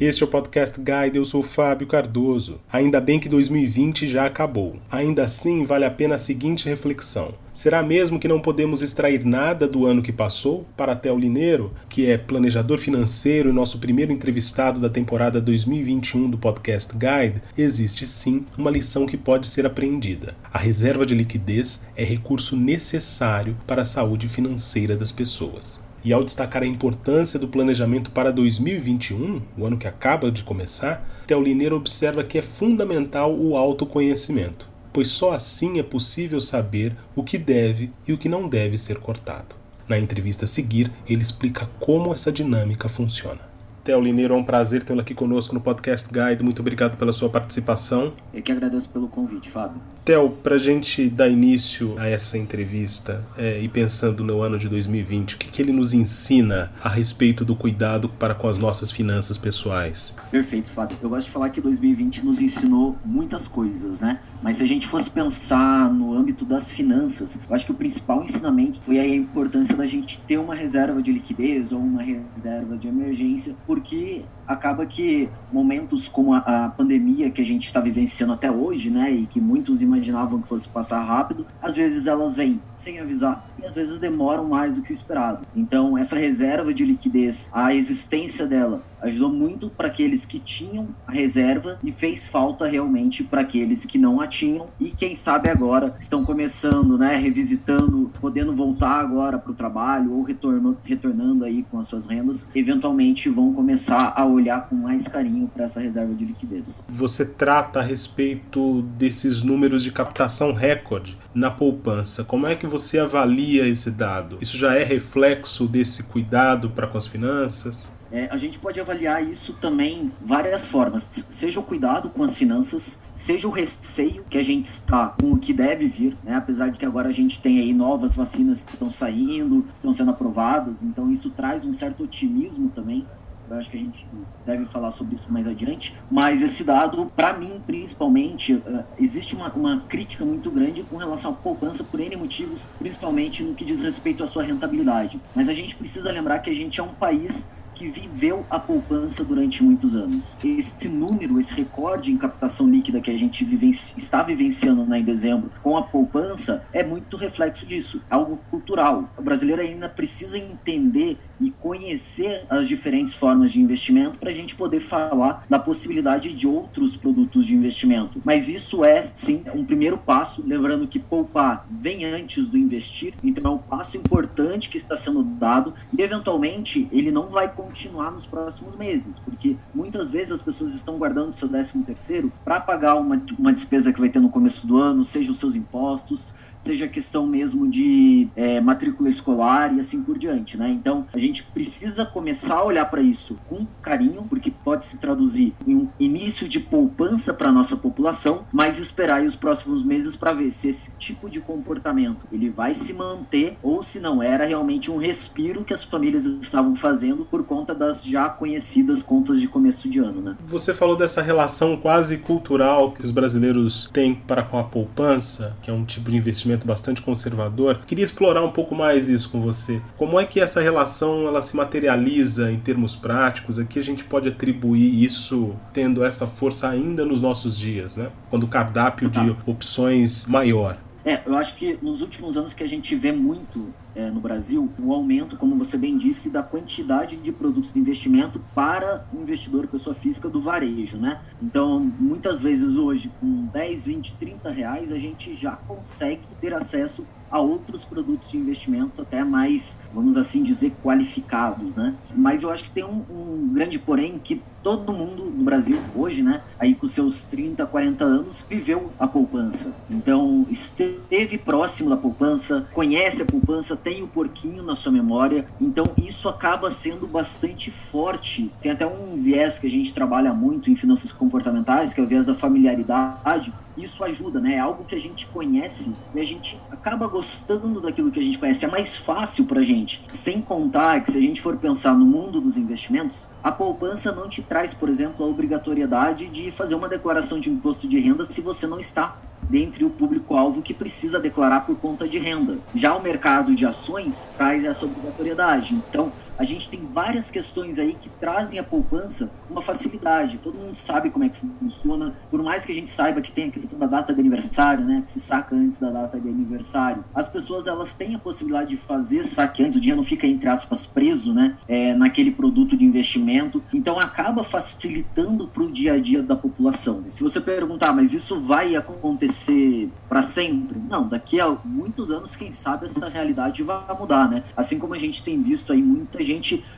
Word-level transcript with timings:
Este 0.00 0.22
é 0.22 0.26
o 0.26 0.30
Podcast 0.30 0.80
Guide, 0.80 1.18
eu 1.18 1.26
sou 1.26 1.42
Fábio 1.42 1.86
Cardoso. 1.86 2.58
Ainda 2.72 3.02
bem 3.02 3.20
que 3.20 3.28
2020 3.28 4.06
já 4.06 4.24
acabou. 4.24 4.76
Ainda 4.90 5.24
assim, 5.24 5.62
vale 5.66 5.84
a 5.84 5.90
pena 5.90 6.14
a 6.14 6.18
seguinte 6.18 6.66
reflexão. 6.66 7.34
Será 7.52 7.82
mesmo 7.82 8.18
que 8.18 8.26
não 8.26 8.40
podemos 8.40 8.80
extrair 8.80 9.26
nada 9.26 9.68
do 9.68 9.84
ano 9.84 10.00
que 10.00 10.10
passou? 10.10 10.66
Para 10.74 10.96
Theo 10.96 11.18
Lineiro, 11.18 11.74
que 11.86 12.06
é 12.06 12.16
planejador 12.16 12.78
financeiro 12.78 13.50
e 13.50 13.52
nosso 13.52 13.78
primeiro 13.78 14.10
entrevistado 14.10 14.80
da 14.80 14.88
temporada 14.88 15.38
2021 15.38 16.30
do 16.30 16.38
Podcast 16.38 16.94
Guide, 16.94 17.42
existe 17.58 18.06
sim 18.06 18.46
uma 18.56 18.70
lição 18.70 19.04
que 19.04 19.18
pode 19.18 19.48
ser 19.48 19.66
aprendida. 19.66 20.34
A 20.50 20.56
reserva 20.56 21.04
de 21.04 21.14
liquidez 21.14 21.86
é 21.94 22.04
recurso 22.04 22.56
necessário 22.56 23.54
para 23.66 23.82
a 23.82 23.84
saúde 23.84 24.30
financeira 24.30 24.96
das 24.96 25.12
pessoas. 25.12 25.89
E 26.02 26.12
ao 26.12 26.24
destacar 26.24 26.62
a 26.62 26.66
importância 26.66 27.38
do 27.38 27.48
planejamento 27.48 28.10
para 28.10 28.32
2021, 28.32 29.42
o 29.58 29.66
ano 29.66 29.76
que 29.76 29.86
acaba 29.86 30.30
de 30.30 30.42
começar, 30.42 31.06
Lineiro 31.42 31.76
observa 31.76 32.24
que 32.24 32.38
é 32.38 32.42
fundamental 32.42 33.34
o 33.34 33.56
autoconhecimento, 33.56 34.68
pois 34.92 35.08
só 35.08 35.32
assim 35.32 35.78
é 35.78 35.82
possível 35.82 36.40
saber 36.40 36.96
o 37.14 37.22
que 37.22 37.36
deve 37.36 37.90
e 38.08 38.12
o 38.12 38.18
que 38.18 38.28
não 38.28 38.48
deve 38.48 38.78
ser 38.78 38.98
cortado. 38.98 39.54
Na 39.86 39.98
entrevista 39.98 40.44
a 40.44 40.48
seguir, 40.48 40.90
ele 41.08 41.20
explica 41.20 41.68
como 41.78 42.12
essa 42.12 42.32
dinâmica 42.32 42.88
funciona. 42.88 43.49
Theo 43.90 44.00
Lineiro, 44.00 44.34
é 44.34 44.36
um 44.36 44.44
prazer 44.44 44.84
tê-lo 44.84 45.00
aqui 45.00 45.12
conosco 45.12 45.52
no 45.52 45.60
Podcast 45.60 46.08
Guide. 46.08 46.44
Muito 46.44 46.60
obrigado 46.60 46.96
pela 46.96 47.12
sua 47.12 47.28
participação. 47.28 48.12
Eu 48.32 48.40
que 48.40 48.52
agradeço 48.52 48.88
pelo 48.88 49.08
convite, 49.08 49.50
Fábio. 49.50 49.82
Theo, 50.04 50.30
para 50.30 50.54
a 50.54 50.58
gente 50.58 51.10
dar 51.10 51.28
início 51.28 51.98
a 51.98 52.06
essa 52.06 52.38
entrevista 52.38 53.24
é, 53.36 53.60
e 53.60 53.68
pensando 53.68 54.22
no 54.22 54.42
ano 54.42 54.58
de 54.58 54.68
2020, 54.68 55.34
o 55.34 55.38
que, 55.38 55.48
que 55.48 55.60
ele 55.60 55.72
nos 55.72 55.92
ensina 55.92 56.70
a 56.80 56.88
respeito 56.88 57.44
do 57.44 57.56
cuidado 57.56 58.08
para 58.08 58.32
com 58.32 58.46
as 58.46 58.58
nossas 58.58 58.92
finanças 58.92 59.36
pessoais? 59.36 60.14
Perfeito, 60.30 60.70
Fábio. 60.70 60.96
Eu 61.02 61.08
gosto 61.08 61.26
de 61.26 61.32
falar 61.32 61.50
que 61.50 61.60
2020 61.60 62.24
nos 62.24 62.40
ensinou 62.40 62.96
muitas 63.04 63.48
coisas, 63.48 63.98
né? 63.98 64.20
Mas 64.42 64.56
se 64.56 64.62
a 64.62 64.66
gente 64.66 64.86
fosse 64.86 65.10
pensar 65.10 65.92
no 65.92 66.14
âmbito 66.14 66.46
das 66.46 66.70
finanças, 66.70 67.38
eu 67.48 67.54
acho 67.54 67.66
que 67.66 67.72
o 67.72 67.74
principal 67.74 68.24
ensinamento 68.24 68.80
foi 68.80 68.98
a 68.98 69.06
importância 69.06 69.76
da 69.76 69.84
gente 69.84 70.18
ter 70.20 70.38
uma 70.38 70.54
reserva 70.54 71.02
de 71.02 71.12
liquidez 71.12 71.72
ou 71.72 71.80
uma 71.80 72.02
reserva 72.02 72.76
de 72.76 72.88
emergência, 72.88 73.54
porque 73.66 74.24
acaba 74.46 74.86
que 74.86 75.28
momentos 75.52 76.08
como 76.08 76.34
a, 76.34 76.38
a 76.38 76.68
pandemia 76.68 77.30
que 77.30 77.40
a 77.40 77.44
gente 77.44 77.66
está 77.66 77.80
vivenciando 77.80 78.32
até 78.32 78.50
hoje, 78.50 78.90
né, 78.90 79.10
e 79.10 79.26
que 79.26 79.40
muitos 79.40 79.82
imaginavam 79.82 80.40
que 80.40 80.48
fosse 80.48 80.68
passar 80.68 81.00
rápido, 81.00 81.46
às 81.62 81.74
vezes 81.76 82.06
elas 82.06 82.36
vêm 82.36 82.60
sem 82.72 83.00
avisar 83.00 83.46
e 83.60 83.66
às 83.66 83.74
vezes 83.74 83.98
demoram 83.98 84.48
mais 84.48 84.76
do 84.76 84.82
que 84.82 84.90
o 84.90 84.92
esperado. 84.92 85.46
Então, 85.54 85.96
essa 85.96 86.16
reserva 86.16 86.72
de 86.74 86.84
liquidez, 86.84 87.50
a 87.52 87.74
existência 87.74 88.46
dela 88.46 88.82
ajudou 89.02 89.32
muito 89.32 89.70
para 89.70 89.88
aqueles 89.88 90.26
que 90.26 90.38
tinham 90.38 90.88
a 91.06 91.12
reserva 91.12 91.78
e 91.82 91.90
fez 91.90 92.26
falta 92.26 92.66
realmente 92.66 93.24
para 93.24 93.40
aqueles 93.40 93.86
que 93.86 93.96
não 93.96 94.20
a 94.20 94.26
tinham 94.26 94.68
e 94.78 94.90
quem 94.90 95.14
sabe 95.14 95.48
agora 95.48 95.94
estão 95.98 96.22
começando, 96.22 96.98
né, 96.98 97.16
revisitando, 97.16 98.10
podendo 98.20 98.54
voltar 98.54 99.00
agora 99.00 99.38
para 99.38 99.52
o 99.52 99.54
trabalho 99.54 100.12
ou 100.12 100.22
retorno, 100.22 100.76
retornando 100.84 101.46
aí 101.46 101.62
com 101.70 101.78
as 101.78 101.86
suas 101.86 102.04
rendas, 102.04 102.46
eventualmente 102.54 103.30
vão 103.30 103.54
começar 103.54 104.12
a 104.14 104.26
olhar 104.26 104.39
com 104.68 104.74
mais 104.74 105.06
carinho 105.06 105.48
para 105.48 105.64
essa 105.64 105.80
reserva 105.80 106.14
de 106.14 106.24
liquidez. 106.24 106.86
Você 106.88 107.24
trata 107.24 107.80
a 107.80 107.82
respeito 107.82 108.82
desses 108.82 109.42
números 109.42 109.82
de 109.82 109.92
captação 109.92 110.52
recorde 110.52 111.18
na 111.34 111.50
poupança. 111.50 112.24
Como 112.24 112.46
é 112.46 112.54
que 112.54 112.66
você 112.66 112.98
avalia 112.98 113.68
esse 113.68 113.90
dado? 113.90 114.38
Isso 114.40 114.56
já 114.56 114.74
é 114.74 114.82
reflexo 114.82 115.66
desse 115.66 116.04
cuidado 116.04 116.70
para 116.70 116.86
com 116.86 116.98
as 116.98 117.06
finanças? 117.06 117.90
É, 118.12 118.28
a 118.30 118.36
gente 118.36 118.58
pode 118.58 118.80
avaliar 118.80 119.22
isso 119.22 119.54
também 119.60 120.10
várias 120.20 120.66
formas, 120.66 121.08
seja 121.30 121.60
o 121.60 121.62
cuidado 121.62 122.10
com 122.10 122.24
as 122.24 122.36
finanças, 122.36 123.00
seja 123.14 123.46
o 123.46 123.52
receio 123.52 124.24
que 124.28 124.36
a 124.36 124.42
gente 124.42 124.66
está 124.66 125.14
com 125.20 125.32
o 125.32 125.38
que 125.38 125.52
deve 125.52 125.86
vir, 125.86 126.18
né? 126.24 126.34
apesar 126.34 126.70
de 126.70 126.78
que 126.78 126.84
agora 126.84 127.08
a 127.08 127.12
gente 127.12 127.40
tem 127.40 127.60
aí 127.60 127.72
novas 127.72 128.16
vacinas 128.16 128.64
que 128.64 128.70
estão 128.72 128.90
saindo, 128.90 129.64
estão 129.72 129.92
sendo 129.92 130.10
aprovadas, 130.10 130.82
então 130.82 131.10
isso 131.10 131.30
traz 131.30 131.64
um 131.64 131.72
certo 131.72 132.02
otimismo 132.02 132.68
também 132.70 133.06
eu 133.50 133.58
acho 133.58 133.70
que 133.70 133.76
a 133.76 133.80
gente 133.80 134.06
deve 134.46 134.64
falar 134.64 134.90
sobre 134.92 135.16
isso 135.16 135.32
mais 135.32 135.46
adiante. 135.46 135.96
Mas 136.10 136.42
esse 136.42 136.64
dado, 136.64 137.06
para 137.16 137.32
mim, 137.32 137.60
principalmente, 137.66 138.62
eh, 138.64 138.84
existe 138.98 139.34
uma, 139.34 139.48
uma 139.52 139.80
crítica 139.80 140.24
muito 140.24 140.50
grande 140.50 140.82
com 140.84 140.96
relação 140.96 141.32
à 141.32 141.34
poupança 141.34 141.82
por 141.82 142.00
N 142.00 142.16
motivos, 142.16 142.68
principalmente 142.78 143.42
no 143.42 143.54
que 143.54 143.64
diz 143.64 143.80
respeito 143.80 144.22
à 144.22 144.26
sua 144.26 144.44
rentabilidade. 144.44 145.20
Mas 145.34 145.48
a 145.48 145.54
gente 145.54 145.74
precisa 145.74 146.12
lembrar 146.12 146.38
que 146.38 146.50
a 146.50 146.54
gente 146.54 146.80
é 146.80 146.82
um 146.82 146.94
país 146.94 147.52
que 147.74 147.86
viveu 147.86 148.44
a 148.50 148.58
poupança 148.58 149.24
durante 149.24 149.62
muitos 149.62 149.96
anos. 149.96 150.36
Esse 150.44 150.88
número, 150.88 151.40
esse 151.40 151.54
recorde 151.54 152.12
em 152.12 152.16
captação 152.16 152.68
líquida 152.68 153.00
que 153.00 153.10
a 153.10 153.16
gente 153.16 153.44
vivenci 153.44 153.94
está 153.96 154.22
vivenciando 154.22 154.84
né, 154.84 154.98
em 154.98 155.04
dezembro 155.04 155.50
com 155.62 155.76
a 155.76 155.82
poupança 155.82 156.62
é 156.72 156.84
muito 156.84 157.16
reflexo 157.16 157.66
disso, 157.66 158.02
algo 158.10 158.38
cultural. 158.50 159.08
O 159.16 159.22
brasileiro 159.22 159.62
ainda 159.62 159.88
precisa 159.88 160.36
entender 160.36 161.18
e 161.40 161.50
conhecer 161.50 162.44
as 162.48 162.68
diferentes 162.68 163.14
formas 163.14 163.52
de 163.52 163.60
investimento 163.60 164.18
para 164.18 164.30
a 164.30 164.34
gente 164.34 164.54
poder 164.54 164.80
falar 164.80 165.46
da 165.48 165.58
possibilidade 165.58 166.32
de 166.32 166.46
outros 166.46 166.96
produtos 166.96 167.46
de 167.46 167.54
investimento. 167.54 168.20
Mas 168.24 168.48
isso 168.48 168.84
é, 168.84 169.02
sim, 169.02 169.44
um 169.54 169.64
primeiro 169.64 169.96
passo, 169.96 170.44
lembrando 170.46 170.86
que 170.86 170.98
poupar 170.98 171.66
vem 171.70 172.04
antes 172.04 172.48
do 172.48 172.58
investir, 172.58 173.14
então 173.22 173.52
é 173.52 173.54
um 173.54 173.58
passo 173.58 173.96
importante 173.96 174.68
que 174.68 174.76
está 174.76 174.96
sendo 174.96 175.22
dado 175.22 175.74
e, 175.96 176.02
eventualmente, 176.02 176.88
ele 176.92 177.10
não 177.10 177.28
vai 177.28 177.52
continuar 177.52 178.10
nos 178.10 178.26
próximos 178.26 178.76
meses, 178.76 179.18
porque 179.18 179.56
muitas 179.74 180.10
vezes 180.10 180.32
as 180.32 180.42
pessoas 180.42 180.74
estão 180.74 180.98
guardando 180.98 181.32
seu 181.32 181.48
décimo 181.48 181.84
terceiro 181.84 182.32
para 182.44 182.60
pagar 182.60 182.96
uma, 182.96 183.22
uma 183.38 183.52
despesa 183.52 183.92
que 183.92 184.00
vai 184.00 184.08
ter 184.08 184.20
no 184.20 184.28
começo 184.28 184.66
do 184.66 184.76
ano, 184.76 185.02
seja 185.02 185.30
os 185.30 185.38
seus 185.38 185.54
impostos, 185.54 186.34
seja 186.60 186.86
questão 186.86 187.26
mesmo 187.26 187.68
de 187.68 188.28
é, 188.36 188.60
matrícula 188.60 189.08
escolar 189.08 189.74
e 189.74 189.80
assim 189.80 190.02
por 190.02 190.16
diante, 190.16 190.56
né? 190.56 190.68
Então 190.70 191.06
a 191.12 191.18
gente 191.18 191.42
precisa 191.42 192.04
começar 192.04 192.56
a 192.56 192.64
olhar 192.64 192.84
para 192.84 193.00
isso 193.00 193.38
com 193.48 193.66
carinho, 193.82 194.22
porque 194.28 194.50
pode 194.50 194.84
se 194.84 194.98
traduzir 194.98 195.54
em 195.66 195.74
um 195.74 195.88
início 195.98 196.46
de 196.48 196.60
poupança 196.60 197.32
para 197.32 197.50
nossa 197.50 197.76
população, 197.76 198.46
mas 198.52 198.78
esperar 198.78 199.24
os 199.24 199.34
próximos 199.34 199.82
meses 199.82 200.14
para 200.14 200.32
ver 200.32 200.50
se 200.50 200.68
esse 200.68 200.92
tipo 200.98 201.28
de 201.28 201.40
comportamento 201.40 202.26
ele 202.30 202.50
vai 202.50 202.74
se 202.74 202.92
manter 202.92 203.56
ou 203.62 203.82
se 203.82 203.98
não 203.98 204.22
era 204.22 204.44
realmente 204.44 204.90
um 204.90 204.98
respiro 204.98 205.64
que 205.64 205.72
as 205.72 205.82
famílias 205.82 206.26
estavam 206.26 206.76
fazendo 206.76 207.24
por 207.24 207.44
conta 207.44 207.74
das 207.74 208.04
já 208.04 208.28
conhecidas 208.28 209.02
contas 209.02 209.40
de 209.40 209.48
começo 209.48 209.88
de 209.88 209.98
ano, 209.98 210.20
né? 210.20 210.36
Você 210.46 210.74
falou 210.74 210.96
dessa 210.96 211.22
relação 211.22 211.76
quase 211.76 212.18
cultural 212.18 212.92
que 212.92 213.02
os 213.02 213.10
brasileiros 213.10 213.88
têm 213.92 214.14
para 214.14 214.42
com 214.42 214.58
a 214.58 214.64
poupança, 214.64 215.56
que 215.62 215.70
é 215.70 215.72
um 215.72 215.84
tipo 215.84 216.10
de 216.10 216.16
investimento 216.16 216.49
investimento 216.50 216.66
bastante 216.66 217.02
conservador. 217.02 217.80
Queria 217.86 218.04
explorar 218.04 218.42
um 218.42 218.50
pouco 218.50 218.74
mais 218.74 219.08
isso 219.08 219.30
com 219.30 219.40
você. 219.40 219.80
Como 219.96 220.18
é 220.18 220.24
que 220.24 220.40
essa 220.40 220.60
relação 220.60 221.26
ela 221.26 221.40
se 221.40 221.56
materializa 221.56 222.50
em 222.50 222.58
termos 222.58 222.96
práticos? 222.96 223.58
Aqui 223.58 223.78
a 223.78 223.82
gente 223.82 224.04
pode 224.04 224.28
atribuir 224.28 225.02
isso 225.02 225.54
tendo 225.72 226.04
essa 226.04 226.26
força 226.26 226.68
ainda 226.68 227.04
nos 227.04 227.20
nossos 227.20 227.56
dias, 227.58 227.96
né? 227.96 228.10
Quando 228.28 228.44
o 228.44 228.48
cardápio 228.48 229.10
de 229.10 229.36
opções 229.46 230.26
maior. 230.26 230.76
É, 231.04 231.20
eu 231.24 231.34
acho 231.34 231.56
que 231.56 231.78
nos 231.80 232.02
últimos 232.02 232.36
anos 232.36 232.52
que 232.52 232.62
a 232.62 232.68
gente 232.68 232.94
vê 232.94 233.10
muito 233.10 233.72
é, 233.94 234.10
no 234.10 234.20
Brasil, 234.20 234.70
o 234.78 234.92
aumento, 234.92 235.36
como 235.36 235.56
você 235.56 235.76
bem 235.76 235.96
disse, 235.96 236.30
da 236.30 236.42
quantidade 236.42 237.16
de 237.16 237.32
produtos 237.32 237.72
de 237.72 237.78
investimento 237.78 238.40
para 238.54 239.06
o 239.12 239.20
investidor, 239.20 239.66
pessoa 239.66 239.94
física, 239.94 240.28
do 240.28 240.40
varejo, 240.40 240.98
né? 240.98 241.20
Então, 241.42 241.80
muitas 241.98 242.40
vezes 242.42 242.76
hoje, 242.76 243.10
com 243.20 243.46
10, 243.46 243.86
20, 243.86 244.14
30 244.14 244.50
reais, 244.50 244.92
a 244.92 244.98
gente 244.98 245.34
já 245.34 245.52
consegue 245.52 246.22
ter 246.40 246.54
acesso 246.54 247.06
a 247.30 247.38
outros 247.38 247.84
produtos 247.84 248.30
de 248.30 248.38
investimento 248.38 249.02
até 249.02 249.22
mais, 249.22 249.80
vamos 249.94 250.16
assim 250.16 250.42
dizer, 250.42 250.72
qualificados, 250.82 251.76
né? 251.76 251.94
Mas 252.14 252.42
eu 252.42 252.50
acho 252.50 252.64
que 252.64 252.70
tem 252.70 252.84
um, 252.84 253.04
um 253.08 253.48
grande 253.52 253.78
porém 253.78 254.18
que 254.18 254.42
todo 254.62 254.92
mundo 254.92 255.24
no 255.24 255.42
Brasil 255.42 255.78
hoje, 255.94 256.22
né, 256.22 256.42
aí 256.58 256.74
com 256.74 256.86
seus 256.86 257.22
30, 257.24 257.66
40 257.66 258.04
anos, 258.04 258.46
viveu 258.48 258.90
a 258.98 259.08
poupança. 259.08 259.74
Então, 259.88 260.46
esteve 260.50 261.38
próximo 261.38 261.90
da 261.90 261.96
poupança, 261.96 262.68
conhece 262.72 263.22
a 263.22 263.26
poupança, 263.26 263.76
tem 263.82 264.02
o 264.02 264.08
porquinho 264.08 264.62
na 264.62 264.74
sua 264.74 264.92
memória. 264.92 265.46
Então, 265.60 265.84
isso 265.96 266.28
acaba 266.28 266.70
sendo 266.70 267.06
bastante 267.06 267.70
forte. 267.70 268.52
Tem 268.60 268.72
até 268.72 268.86
um 268.86 269.20
viés 269.20 269.58
que 269.58 269.66
a 269.66 269.70
gente 269.70 269.92
trabalha 269.92 270.32
muito 270.32 270.70
em 270.70 270.76
finanças 270.76 271.12
comportamentais, 271.12 271.92
que 271.92 272.00
é 272.00 272.04
o 272.04 272.06
viés 272.06 272.26
da 272.26 272.34
familiaridade. 272.34 273.52
Isso 273.76 274.04
ajuda, 274.04 274.40
né? 274.40 274.54
É 274.54 274.58
algo 274.58 274.84
que 274.84 274.94
a 274.94 275.00
gente 275.00 275.26
conhece 275.26 275.94
e 276.14 276.20
a 276.20 276.24
gente 276.24 276.60
acaba 276.70 277.06
gostando 277.06 277.80
daquilo 277.80 278.10
que 278.10 278.20
a 278.20 278.22
gente 278.22 278.38
conhece. 278.38 278.64
É 278.64 278.68
mais 278.68 278.96
fácil 278.96 279.46
pra 279.46 279.62
gente. 279.62 280.04
Sem 280.10 280.40
contar 280.40 281.00
que 281.00 281.10
se 281.10 281.18
a 281.18 281.20
gente 281.20 281.40
for 281.40 281.56
pensar 281.56 281.96
no 281.96 282.04
mundo 282.04 282.40
dos 282.40 282.56
investimentos, 282.56 283.28
a 283.42 283.50
poupança 283.50 284.12
não 284.12 284.28
te 284.28 284.42
traz, 284.42 284.74
por 284.74 284.88
exemplo, 284.88 285.24
a 285.24 285.28
obrigatoriedade 285.28 286.28
de 286.28 286.50
fazer 286.50 286.74
uma 286.74 286.88
declaração 286.88 287.40
de 287.40 287.50
imposto 287.50 287.88
de 287.88 287.98
renda 287.98 288.24
se 288.24 288.40
você 288.40 288.66
não 288.66 288.78
está 288.78 289.16
dentre 289.50 289.84
o 289.84 289.90
público-alvo 289.90 290.62
que 290.62 290.72
precisa 290.72 291.18
declarar 291.18 291.62
por 291.62 291.76
conta 291.76 292.08
de 292.08 292.18
renda. 292.18 292.58
Já 292.72 292.94
o 292.94 293.02
mercado 293.02 293.52
de 293.52 293.66
ações 293.66 294.32
traz 294.36 294.62
essa 294.62 294.86
obrigatoriedade. 294.86 295.74
Então, 295.74 296.12
a 296.40 296.44
gente 296.44 296.70
tem 296.70 296.80
várias 296.90 297.30
questões 297.30 297.78
aí 297.78 297.92
que 297.92 298.08
trazem 298.08 298.58
a 298.58 298.64
poupança 298.64 299.30
uma 299.50 299.60
facilidade. 299.60 300.38
Todo 300.38 300.56
mundo 300.56 300.74
sabe 300.74 301.10
como 301.10 301.22
é 301.22 301.28
que 301.28 301.38
funciona, 301.58 302.14
por 302.30 302.42
mais 302.42 302.64
que 302.64 302.72
a 302.72 302.74
gente 302.74 302.88
saiba 302.88 303.20
que 303.20 303.30
tem 303.30 303.48
a 303.48 303.50
questão 303.50 303.78
da 303.78 303.86
data 303.86 304.14
de 304.14 304.20
aniversário, 304.20 304.86
né, 304.86 305.02
que 305.04 305.10
se 305.10 305.20
saca 305.20 305.54
antes 305.54 305.78
da 305.78 305.90
data 305.90 306.18
de 306.18 306.26
aniversário. 306.26 307.04
As 307.14 307.28
pessoas 307.28 307.66
elas 307.66 307.92
têm 307.92 308.14
a 308.14 308.18
possibilidade 308.18 308.70
de 308.70 308.78
fazer 308.78 309.22
saque 309.22 309.62
antes, 309.62 309.76
o 309.76 309.80
dinheiro 309.80 309.98
não 309.98 310.02
fica 310.02 310.26
entre 310.26 310.48
aspas 310.48 310.86
preso, 310.86 311.34
né, 311.34 311.58
é, 311.68 311.92
naquele 311.94 312.30
produto 312.30 312.74
de 312.74 312.86
investimento. 312.86 313.62
Então 313.74 313.98
acaba 313.98 314.42
facilitando 314.42 315.46
para 315.46 315.62
o 315.62 315.70
dia 315.70 315.92
a 315.92 316.00
dia 316.00 316.22
da 316.22 316.36
população. 316.36 317.04
Se 317.08 317.22
você 317.22 317.38
perguntar, 317.38 317.92
mas 317.92 318.14
isso 318.14 318.40
vai 318.40 318.74
acontecer 318.76 319.90
para 320.08 320.22
sempre? 320.22 320.80
Não, 320.88 321.06
daqui 321.06 321.38
a 321.38 321.50
muitos 321.66 322.10
anos, 322.10 322.34
quem 322.34 322.50
sabe 322.50 322.86
essa 322.86 323.10
realidade 323.10 323.62
vai 323.62 323.84
mudar, 323.98 324.26
né? 324.26 324.42
Assim 324.56 324.78
como 324.78 324.94
a 324.94 324.98
gente 324.98 325.22
tem 325.22 325.42
visto 325.42 325.70
aí 325.70 325.82
muita 325.82 326.22
gente 326.24 326.29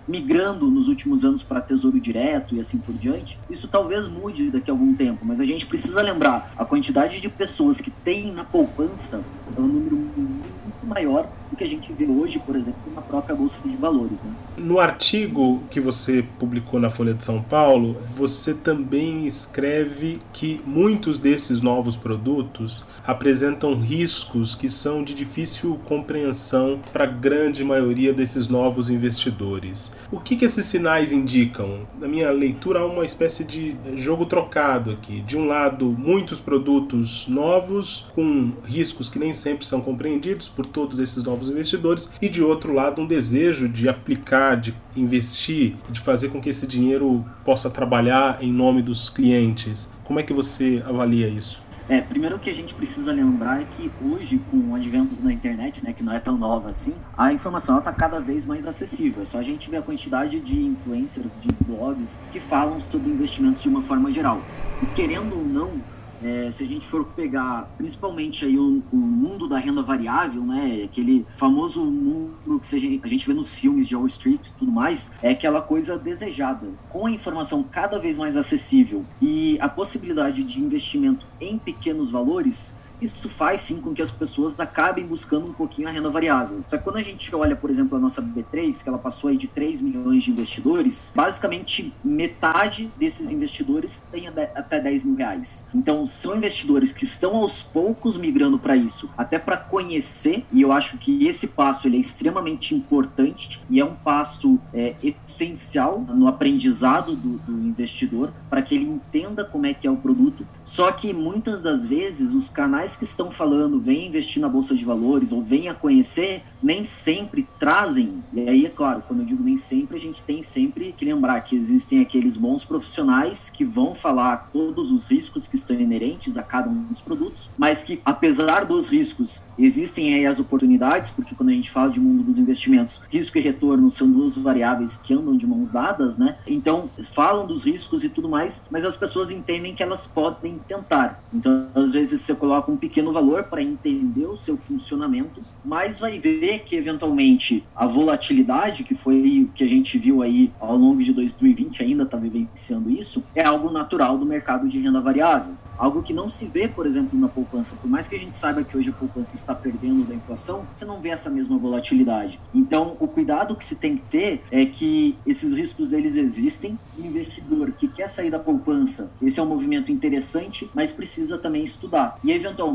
migrando 0.07 0.71
nos 0.71 0.89
últimos 0.89 1.25
anos 1.25 1.43
para 1.43 1.61
Tesouro 1.61 2.01
Direto 2.01 2.55
e 2.55 2.61
assim 2.61 2.79
por 2.79 2.95
diante, 2.95 3.39
isso 3.51 3.69
talvez 3.69 4.09
mude 4.09 4.51
daqui 4.51 4.71
a 4.71 4.75
algum 4.75 4.95
tempo, 4.95 5.25
mas 5.25 5.41
a 5.41 5.45
gente 5.45 5.67
precisa 5.67 6.01
lembrar 6.03 6.53
a 6.57 6.65
quantidade 6.65 7.21
de 7.21 7.29
pessoas 7.29 7.81
que 7.81 7.91
tem 7.91 8.33
na 8.33 8.45
poupança 8.45 9.23
é 9.57 9.61
um 9.61 9.67
número 9.67 9.97
muito 9.97 10.87
maior 10.87 11.29
que 11.63 11.65
a 11.65 11.69
gente 11.69 11.93
vê 11.93 12.07
hoje, 12.07 12.41
por 12.41 12.57
exemplo, 12.57 12.81
na 12.95 13.01
própria 13.01 13.37
Bolsa 13.37 13.61
de 13.65 13.77
Valores. 13.77 14.23
Né? 14.23 14.31
No 14.57 14.81
artigo 14.81 15.63
que 15.71 15.81
você 15.81 16.25
publicou 16.39 16.81
na 16.81 16.91
Folha 16.91 17.15
de 17.15 17.25
São 17.25 17.41
Paulo, 17.41 17.97
você 18.17 18.53
também 18.53 19.27
escreve 19.27 20.19
que 20.33 20.61
muitos 20.67 21.19
desses 21.19 21.61
novos 21.61 21.97
produtos 21.97 22.85
apresentam 23.07 23.75
riscos 23.75 24.55
que 24.55 24.69
são 24.69 25.05
de 25.05 25.15
difícil 25.15 25.79
compreensão 25.85 26.81
para 26.93 27.05
a 27.05 27.07
grande 27.07 27.63
maioria 27.63 28.13
desses 28.13 28.49
novos 28.49 28.91
investidores. 28.91 29.93
O 30.11 30.19
que, 30.19 30.37
que 30.37 30.45
esses 30.45 30.67
sinais 30.67 31.13
indicam? 31.13 31.87
Na 32.01 32.09
minha 32.09 32.31
leitura, 32.31 32.81
há 32.81 32.87
uma 32.87 33.05
espécie 33.05 33.45
de 33.45 33.77
jogo 33.95 34.27
trocado 34.27 34.91
aqui. 34.91 35.21
De 35.21 35.37
um 35.37 35.47
lado, 35.47 35.87
muitos 35.87 36.41
produtos 36.41 37.29
novos 37.29 38.07
com 38.15 38.53
riscos 38.65 39.09
que 39.09 39.19
nem 39.19 39.33
sempre 39.33 39.65
são 39.65 39.81
compreendidos 39.81 40.49
por 40.49 40.67
todos 40.67 40.99
esses 40.99 41.23
novos 41.23 41.52
investidores 41.53 42.11
e 42.21 42.29
de 42.29 42.43
outro 42.43 42.73
lado 42.73 43.03
um 43.03 43.07
desejo 43.07 43.69
de 43.69 43.89
aplicar, 43.89 44.57
de 44.57 44.75
investir, 44.97 45.77
de 45.91 46.01
fazer 46.01 46.29
com 46.29 46.41
que 46.41 46.49
esse 46.49 46.67
dinheiro 46.67 47.25
possa 47.45 47.71
trabalhar 47.71 48.43
em 48.43 48.53
nome 48.53 48.83
dos 48.83 49.09
clientes. 49.09 49.91
Como 50.05 50.19
é 50.19 50.23
que 50.23 50.33
você 50.33 50.83
avalia 50.87 51.29
isso? 51.29 51.63
É, 51.89 52.01
primeiro 52.01 52.39
que 52.39 52.49
a 52.49 52.55
gente 52.55 52.75
precisa 52.75 53.13
lembrar 53.13 53.61
é 53.61 53.65
que 53.65 53.91
hoje, 54.03 54.41
com 54.51 54.57
o 54.57 54.75
advento 54.75 55.17
da 55.17 55.33
internet, 55.33 55.85
né, 55.85 55.93
que 55.93 56.03
não 56.03 56.13
é 56.13 56.21
tão 56.21 56.39
nova 56.39 56.71
assim, 56.71 56.95
a 57.19 57.33
informação 57.33 57.79
está 57.79 57.93
cada 57.93 58.21
vez 58.21 58.47
mais 58.47 58.67
acessível. 58.67 59.23
É 59.23 59.25
só 59.25 59.39
a 59.39 59.43
gente 59.43 59.69
ver 59.69 59.79
a 59.79 59.83
quantidade 59.83 60.41
de 60.41 60.61
influencers, 60.61 61.33
de 61.41 61.49
blogs 61.67 62.23
que 62.31 62.39
falam 62.39 62.79
sobre 62.79 63.11
investimentos 63.11 63.63
de 63.63 63.69
uma 63.69 63.83
forma 63.83 64.11
geral. 64.11 64.41
E 64.81 64.87
querendo 64.87 65.37
ou 65.37 65.45
não, 65.45 65.83
é, 66.23 66.51
se 66.51 66.65
a 66.65 66.67
gente 66.67 66.87
for 66.87 67.05
pegar 67.05 67.73
principalmente 67.77 68.45
aí 68.45 68.59
o, 68.59 68.83
o, 68.93 68.97
mundo 68.97 69.49
da 69.49 69.59
renda 69.59 69.83
variável, 69.83 70.43
né, 70.43 70.83
aquele 70.85 71.27
famoso 71.37 71.85
mundo 71.85 72.61
que 72.61 73.01
a 73.03 73.09
gente 73.09 73.27
vê 73.27 73.35
nos 73.35 73.55
filmes 73.55 73.89
de 73.89 73.97
Wall 73.97 74.07
Street 74.07 74.49
e 74.49 74.53
tudo 74.53 74.71
mais, 74.71 75.17
é 75.23 75.31
aquela 75.31 75.61
coisa 75.61 75.99
desejada. 75.99 76.69
Com 76.89 77.07
a 77.07 77.11
informação 77.11 77.63
cada 77.63 77.99
vez 77.99 78.17
mais 78.17 78.37
acessível 78.37 79.05
e 79.21 79.59
a 79.61 79.69
possibilidade 79.69 80.45
de 80.45 80.61
investimento 80.61 81.27
em 81.41 81.59
pequenos 81.59 82.11
valores, 82.11 82.77
isso 83.07 83.29
faz 83.29 83.63
sim 83.63 83.81
com 83.81 83.95
que 83.95 84.03
as 84.03 84.11
pessoas 84.11 84.59
acabem 84.59 85.07
buscando 85.07 85.47
um 85.47 85.53
pouquinho 85.53 85.89
a 85.89 85.91
renda 85.91 86.11
variável. 86.11 86.63
Só 86.67 86.77
que 86.77 86.85
quando 86.85 86.97
a 86.97 87.03
gente 87.03 87.35
olha, 87.35 87.57
por 87.57 87.71
exemplo, 87.71 87.97
a 87.97 88.01
nossa 88.01 88.23
B3, 88.23 88.83
que 88.83 88.89
ela 88.89 88.99
passou 88.99 89.31
aí 89.31 89.37
de 89.37 89.49
3 89.49 89.81
milhões 89.81 90.23
de 90.23 90.31
investidores, 90.31 91.13
basicamente 91.15 91.93
metade 92.05 92.93
desses 92.97 93.31
investidores 93.31 94.07
tem 94.11 94.29
até 94.29 94.81
10 94.81 95.05
mil 95.05 95.17
reais. 95.17 95.67
Então 95.75 96.07
são 96.07 96.37
investidores 96.37 96.93
que 96.93 97.05
estão 97.05 97.37
aos 97.37 97.63
poucos 97.63 98.17
migrando 98.17 98.59
para 98.59 98.77
isso, 98.77 99.11
até 99.17 99.39
para 99.39 99.57
conhecer, 99.57 100.45
e 100.53 100.63
eu 100.63 100.73
acho 100.73 100.99
que 100.99 101.27
esse 101.27 101.49
passo 101.49 101.87
ele 101.87 101.97
é 101.97 102.01
extremamente 102.01 102.75
importante 102.75 103.63
e 103.69 103.81
é 103.81 103.85
um 103.85 103.95
passo 103.95 104.59
é, 104.73 104.97
essencial 105.03 106.01
no 106.01 106.27
aprendizado 106.27 107.17
do, 107.17 107.39
do 107.39 107.53
investidor 107.67 108.33
para 108.49 108.63
que 108.63 108.75
ele 108.75 108.85
entenda 108.85 109.45
como 109.45 109.67
é 109.67 109.75
que 109.75 109.87
é 109.87 109.91
o 109.91 109.97
produto. 109.97 110.47
Só 110.63 110.93
que 110.93 111.13
muitas 111.13 111.63
das 111.63 111.85
vezes 111.85 112.35
os 112.35 112.49
canais 112.49 112.92
que 112.97 113.05
estão 113.05 113.31
falando, 113.31 113.81
vem 113.81 114.07
investir 114.07 114.41
na 114.41 114.49
bolsa 114.49 114.75
de 114.75 114.85
valores 114.85 115.33
ou 115.33 115.43
venha 115.43 115.75
conhecer, 115.75 116.43
nem 116.63 116.85
sempre 116.85 117.47
trazem. 117.59 118.23
E 118.33 118.49
aí, 118.49 118.67
é 118.67 118.71
claro, 118.71 119.03
quando 119.07 119.21
eu 119.21 119.27
digo 119.27 119.43
nem 119.43 119.57
sempre, 119.57 119.97
a 119.97 120.01
gente 120.01 120.23
tem 120.23 120.43
sempre 120.43 120.93
que 120.93 121.05
lembrar 121.05 121.41
que 121.41 121.57
existem 121.57 122.01
aqueles 122.01 122.37
bons 122.37 122.65
profissionais 122.65 123.51
que 123.51 123.65
vão 123.65 123.95
falar 123.95 124.51
todos 124.53 124.93
os 124.93 125.07
riscos 125.07 125.49
que 125.49 125.57
estão 125.57 125.79
inerentes 125.79 126.37
a 126.37 126.43
cada 126.43 126.69
um 126.69 126.85
dos 126.85 127.03
produtos, 127.03 127.51
mas 127.57 127.83
que 127.83 128.01
apesar 128.05 128.65
dos 128.65 128.89
riscos, 128.89 129.43
existem 129.59 130.15
aí 130.15 130.27
as 130.27 130.39
oportunidades, 130.39 131.11
porque 131.11 131.35
quando 131.35 131.51
a 131.51 131.53
gente 131.53 131.71
fala 131.71 131.91
de 131.91 132.01
mundo 132.01 132.23
dos 132.23 132.39
investimentos, 132.39 133.03
risco 133.11 133.39
e 133.39 133.41
retorno 133.41 133.91
são 133.91 134.11
duas 134.11 134.37
variáveis 134.37 134.97
que 134.97 135.15
andam 135.15 135.37
de 135.37 135.47
mãos 135.47 135.73
dadas, 135.73 136.19
né? 136.19 136.37
Então, 136.47 136.91
falam 137.03 137.47
dos 137.47 137.65
riscos 137.65 138.05
e 138.05 138.09
tudo 138.09 138.29
mais, 138.29 138.67
mas 138.71 138.85
as 138.85 138.97
pessoas 138.97 139.31
entendem 139.31 139.75
que 139.75 139.83
elas 139.83 140.07
podem 140.07 140.59
tentar. 140.67 141.23
Então, 141.33 141.67
às 141.75 141.93
vezes 141.93 142.21
você 142.21 142.35
coloca 142.35 142.71
um 142.71 142.77
pequeno 142.83 143.13
valor 143.13 143.45
para 143.45 143.63
entender 143.63 144.27
o 144.27 144.37
seu 144.37 144.57
funcionamento, 144.57 145.41
mas 145.65 146.01
vai 146.01 146.19
ver 146.19 146.65
que 146.65 146.75
eventualmente 146.75 147.65
a 147.77 147.87
volatilidade, 147.87 148.83
que 148.83 148.93
foi 148.93 149.45
o 149.45 149.53
que 149.55 149.63
a 149.63 149.69
gente 149.69 149.97
viu 149.97 150.21
aí 150.21 150.53
ao 150.59 150.77
longo 150.77 151.01
de 151.01 151.13
2020, 151.13 151.81
ainda 151.81 152.03
está 152.03 152.17
vivenciando 152.17 152.91
isso, 152.91 153.23
é 153.37 153.45
algo 153.45 153.71
natural 153.71 154.19
do 154.19 154.27
mercado 154.27 154.67
de 154.67 154.81
renda 154.81 155.01
variável. 155.01 155.55
Algo 155.79 156.03
que 156.03 156.13
não 156.13 156.29
se 156.29 156.45
vê, 156.47 156.69
por 156.69 156.87
exemplo, 156.87 157.19
na 157.19 157.29
poupança. 157.29 157.75
Por 157.75 157.91
mais 157.91 158.07
que 158.07 158.15
a 158.15 158.19
gente 158.19 158.37
saiba 158.37 158.63
que 158.63 158.77
hoje 158.77 158.91
a 158.91 158.93
poupança 158.93 159.35
está 159.35 159.55
perdendo 159.55 160.05
da 160.05 160.15
inflação, 160.15 160.65
você 160.73 160.85
não 160.85 161.01
vê 161.01 161.09
essa 161.09 161.31
mesma 161.31 161.59
volatilidade. 161.59 162.39
Então, 162.55 162.97
o 163.01 163.09
cuidado 163.09 163.57
que 163.57 163.65
se 163.65 163.77
tem 163.77 163.97
que 163.97 164.03
ter 164.03 164.45
é 164.51 164.65
que 164.65 165.17
esses 165.27 165.53
riscos 165.53 165.93
eles 165.93 166.17
existem. 166.17 166.79
O 166.97 167.05
investidor 167.05 167.73
que 167.73 167.89
quer 167.89 168.09
sair 168.09 168.31
da 168.31 168.39
poupança, 168.39 169.11
esse 169.21 169.41
é 169.41 169.43
um 169.43 169.47
movimento 169.47 169.91
interessante, 169.91 170.71
mas 170.73 170.93
precisa 170.93 171.39
também 171.39 171.65
estudar. 171.65 172.19
E 172.23 172.31
eventualmente, 172.31 172.72